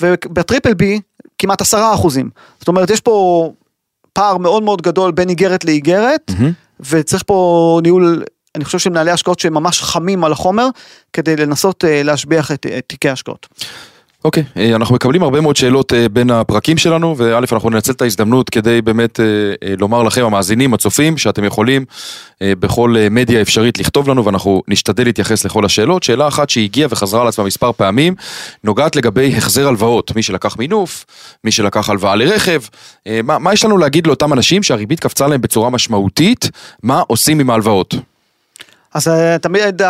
ובטריפל 0.00 0.72
B, 0.72 0.84
כמעט 1.38 1.60
10 1.60 1.90
אחוזים. 1.94 2.30
זאת 2.58 2.68
אומרת, 2.68 2.90
יש 2.90 3.00
פה 3.00 3.50
פער 4.12 4.36
מאוד 4.36 4.62
מאוד 4.62 4.82
גדול 4.82 5.12
בין 5.12 5.28
איגרת 5.28 5.64
לאיגרת, 5.64 6.30
וצריך 6.80 7.22
פה 7.26 7.80
ניהול, 7.82 8.22
אני 8.58 8.64
חושב 8.64 8.78
שמנהלי 8.78 9.10
השקעות 9.10 9.38
שהם 9.38 9.54
ממש 9.54 9.82
חמים 9.82 10.24
על 10.24 10.32
החומר, 10.32 10.68
כדי 11.12 11.36
לנסות 11.36 11.84
אה, 11.84 12.02
להשביח 12.02 12.52
את, 12.52 12.66
תיקי 12.86 13.08
ההשקעות. 13.08 13.46
אוקיי, 14.24 14.44
אה, 14.56 14.74
אנחנו 14.74 14.94
מקבלים 14.94 15.22
הרבה 15.22 15.40
מאוד 15.40 15.56
שאלות 15.56 15.92
אה, 15.92 16.08
בין 16.08 16.30
הפרקים 16.30 16.76
שלנו, 16.76 17.14
וא' 17.18 17.38
אנחנו 17.52 17.70
ננצל 17.70 17.92
את 17.92 18.02
ההזדמנות 18.02 18.50
כדי 18.50 18.82
באמת 18.82 19.20
לומר 19.78 20.02
לכם, 20.02 20.24
המאזינים, 20.24 20.74
הצופים, 20.74 21.18
שאתם 21.18 21.44
יכולים 21.44 21.84
בכל 22.40 22.94
מדיה 23.10 23.40
אפשרית 23.40 23.78
לכתוב 23.78 24.08
לנו, 24.08 24.24
ואנחנו 24.24 24.62
נשתדל 24.68 25.04
להתייחס 25.04 25.44
לכל 25.44 25.64
השאלות. 25.64 26.02
שאלה 26.02 26.28
אחת 26.28 26.50
שהגיעה 26.50 26.88
וחזרה 26.90 27.22
על 27.22 27.28
עצמה 27.28 27.44
מספר 27.44 27.72
פעמים, 27.72 28.14
נוגעת 28.64 28.96
לגבי 28.96 29.34
החזר 29.36 29.68
הלוואות. 29.68 30.16
מי 30.16 30.22
שלקח 30.22 30.56
מינוף, 30.58 31.04
מי 31.44 31.52
שלקח 31.52 31.90
הלוואה 31.90 32.16
לרכב, 32.16 32.60
מה, 33.24 33.38
מה 33.38 33.52
יש 33.52 33.64
לנו 33.64 33.78
להגיד 33.78 34.06
לאותם 34.06 34.32
אנשים 34.32 34.62
שהריבית 34.62 35.00
קפצה 35.00 35.26
להם 35.26 35.40
בצורה 35.40 35.70
משמעותית, 35.70 36.50
מה 36.82 37.02
עושים 37.06 37.40
עם 37.40 37.50
ההלוואות? 37.50 37.94
אז 38.98 39.08
אה, 39.08 39.38
תמיד 39.38 39.82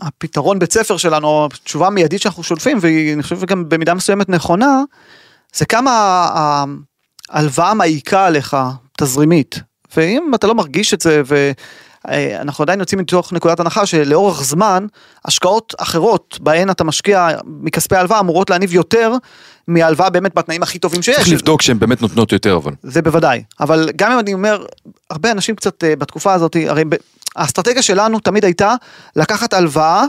הפתרון 0.00 0.58
בית 0.58 0.72
ספר 0.72 0.96
שלנו, 0.96 1.48
התשובה 1.52 1.86
המיידית 1.86 2.22
שאנחנו 2.22 2.42
שולפים, 2.42 2.78
ואני 2.80 3.22
חושב 3.22 3.40
שגם 3.40 3.68
במידה 3.68 3.94
מסוימת 3.94 4.28
נכונה, 4.28 4.82
זה 5.54 5.66
כמה 5.66 5.90
ההלוואה 7.30 7.74
מעיקה 7.74 8.26
עליך 8.26 8.56
תזרימית. 8.98 9.60
ואם 9.96 10.30
אתה 10.34 10.46
לא 10.46 10.54
מרגיש 10.54 10.94
את 10.94 11.00
זה, 11.00 11.22
ואנחנו 12.08 12.62
עדיין 12.62 12.80
יוצאים 12.80 13.00
מתוך 13.00 13.32
נקודת 13.32 13.60
הנחה 13.60 13.86
שלאורך 13.86 14.42
זמן, 14.42 14.86
השקעות 15.24 15.74
אחרות 15.78 16.38
בהן 16.40 16.70
אתה 16.70 16.84
משקיע 16.84 17.28
מכספי 17.46 17.96
ההלוואה 17.96 18.20
אמורות 18.20 18.50
להניב 18.50 18.74
יותר 18.74 19.12
מההלוואה 19.68 20.10
באמת 20.10 20.34
בתנאים 20.34 20.62
הכי 20.62 20.78
טובים 20.78 21.02
שיש. 21.02 21.16
צריך 21.16 21.28
לבדוק 21.28 21.62
שהן 21.62 21.78
באמת 21.78 22.02
נותנות 22.02 22.32
יותר, 22.32 22.56
אבל. 22.56 22.72
זה 22.82 23.02
בוודאי, 23.02 23.42
אבל 23.60 23.88
גם 23.96 24.12
אם 24.12 24.18
אני 24.18 24.32
אומר, 24.32 24.64
הרבה 25.10 25.30
אנשים 25.30 25.56
קצת 25.56 25.84
אה, 25.84 25.96
בתקופה 25.96 26.32
הזאת, 26.32 26.56
הרי 26.68 26.84
האסטרטגיה 27.36 27.82
שלנו 27.82 28.20
תמיד 28.20 28.44
הייתה 28.44 28.74
לקחת 29.16 29.52
הלוואה 29.52 30.04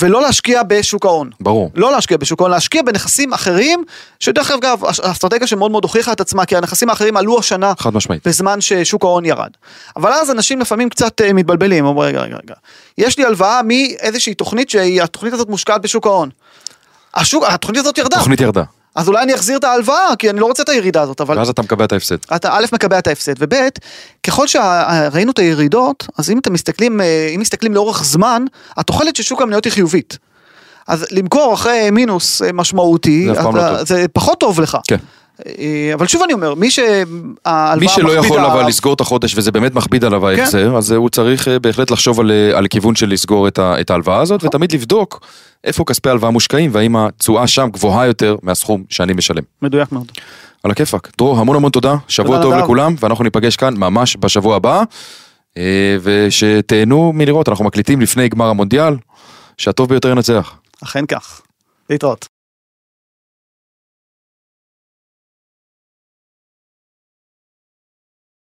ולא 0.00 0.22
להשקיע 0.22 0.62
בשוק 0.62 1.06
ההון. 1.06 1.30
ברור. 1.40 1.70
לא 1.74 1.92
להשקיע 1.92 2.16
בשוק 2.16 2.40
ההון, 2.40 2.50
להשקיע 2.50 2.82
בנכסים 2.82 3.32
אחרים, 3.32 3.84
שדרך 4.20 4.50
אגב, 4.50 4.84
האסטרטגיה 4.84 5.46
שמאוד 5.46 5.70
מאוד 5.70 5.84
הוכיחה 5.84 6.12
את 6.12 6.20
עצמה, 6.20 6.44
כי 6.44 6.56
הנכסים 6.56 6.90
האחרים 6.90 7.16
עלו 7.16 7.38
השנה 7.38 7.72
חד 7.78 7.94
משמעית. 7.94 8.26
בזמן 8.26 8.60
ששוק 8.60 9.04
ההון 9.04 9.24
ירד. 9.24 9.50
אבל 9.96 10.12
אז 10.12 10.30
אנשים 10.30 10.60
לפעמים 10.60 10.88
קצת 10.88 11.20
אה, 11.20 11.32
מתבלבלים, 11.32 11.86
אומרים 11.86 12.08
רגע, 12.08 12.20
רגע, 12.20 12.36
רגע, 12.42 12.54
יש 12.98 13.18
לי 13.18 13.24
הלוואה 13.24 13.60
מאיזושהי 13.64 14.34
תוכנית 14.34 14.70
שהתוכנית 14.70 15.32
הזאת 15.32 15.48
מושקעת 15.48 15.82
בשוק 15.82 16.06
ההון. 16.06 16.30
השוק, 17.14 17.44
התוכנית 17.46 17.80
הזאת 17.80 17.98
ירדה, 17.98 18.16
תוכנית 18.16 18.40
ירדה, 18.40 18.62
אז 18.96 19.08
אולי 19.08 19.22
אני 19.22 19.34
אחזיר 19.34 19.58
את 19.58 19.64
ההלוואה, 19.64 20.16
כי 20.18 20.30
אני 20.30 20.40
לא 20.40 20.46
רוצה 20.46 20.62
את 20.62 20.68
הירידה 20.68 21.02
הזאת, 21.02 21.20
אבל 21.20 21.38
ואז 21.38 21.48
אתה 21.48 21.62
מקבל 21.62 21.84
את 21.84 21.92
ההפסד. 21.92 22.16
אתה 22.36 22.48
א' 22.52 22.64
מקבע 22.72 22.98
את 22.98 23.06
ההפסד, 23.06 23.32
וב' 23.38 23.54
ככל 24.22 24.46
שראינו 24.46 25.30
את 25.32 25.38
הירידות, 25.38 26.06
אז 26.18 26.30
אם 26.30 26.38
אתם 26.38 26.52
מסתכלים, 26.52 27.00
אה, 27.00 27.32
אם 27.34 27.40
מסתכלים 27.40 27.74
לאורך 27.74 28.04
זמן, 28.04 28.44
התוחלת 28.76 29.16
של 29.16 29.22
שוק 29.22 29.42
המניות 29.42 29.64
היא 29.64 29.72
חיובית. 29.72 30.18
אז 30.88 31.06
למכור 31.10 31.54
אחרי 31.54 31.90
מינוס 31.90 32.42
אה, 32.42 32.52
משמעותי, 32.52 33.26
זה 33.34 33.40
אתה- 33.40 33.50
לא. 33.50 33.84
זה 33.84 34.06
פחות 34.12 34.40
טוב 34.40 34.60
לך. 34.60 34.78
כן. 34.88 34.96
אה, 35.46 35.90
אבל 35.94 36.06
שוב 36.06 36.22
אני 36.22 36.32
אומר, 36.32 36.54
מי 36.54 36.70
שההלוואה 36.70 37.76
מי 37.76 37.88
שלא 37.88 38.08
יכול 38.12 38.20
מכבידה 38.26 38.46
אבל 38.46 38.56
עליו- 38.56 38.68
לסגור 38.68 38.94
את 38.94 39.00
החודש 39.00 39.38
וזה 39.38 39.52
באמת 39.52 39.74
מכביד 39.74 40.04
עליו 40.04 40.20
כן. 40.20 40.26
ההחזר, 40.26 40.76
אז 40.76 40.90
הוא 40.92 41.08
צריך 41.08 41.48
אה, 41.48 41.58
בהחלט 41.58 41.90
לחשוב 41.90 42.20
על, 42.20 42.30
אה, 42.30 42.58
על 42.58 42.66
כיוון 42.66 42.94
של 42.94 43.08
לסגור 43.08 43.48
את, 43.48 43.58
ה, 43.58 43.80
את 43.80 43.90
ההלוואה 43.90 44.20
הזאת. 44.20 44.44
ותמיד 44.44 44.72
לבדוק 44.72 45.26
איפה 45.64 45.84
כספי 45.84 46.08
ההלוואה 46.08 46.30
מושקעים 46.30 46.70
והאם 46.74 46.96
התשואה 46.96 47.46
שם 47.46 47.68
גבוהה 47.72 48.06
יותר 48.06 48.36
מהסכום 48.42 48.84
שאני 48.90 49.12
משלם. 49.12 49.42
מדויק 49.62 49.92
מאוד. 49.92 50.12
על 50.62 50.70
הכיפאק. 50.70 51.10
דרור, 51.18 51.38
המון 51.38 51.56
המון 51.56 51.70
תודה, 51.70 51.94
שבוע 52.08 52.26
תודה, 52.36 52.42
טוב 52.42 52.54
נדב. 52.54 52.62
לכולם, 52.64 52.94
ואנחנו 53.00 53.24
ניפגש 53.24 53.56
כאן 53.56 53.74
ממש 53.76 54.16
בשבוע 54.20 54.56
הבא, 54.56 54.82
אה, 55.56 55.62
ושתהנו 56.02 57.12
מלראות, 57.14 57.48
אנחנו 57.48 57.64
מקליטים 57.64 58.00
לפני 58.00 58.28
גמר 58.28 58.46
המונדיאל, 58.46 58.94
שהטוב 59.58 59.88
ביותר 59.88 60.08
ינצח. 60.10 60.54
אכן 60.84 61.06
כך. 61.06 61.40
להתראות. 61.90 62.28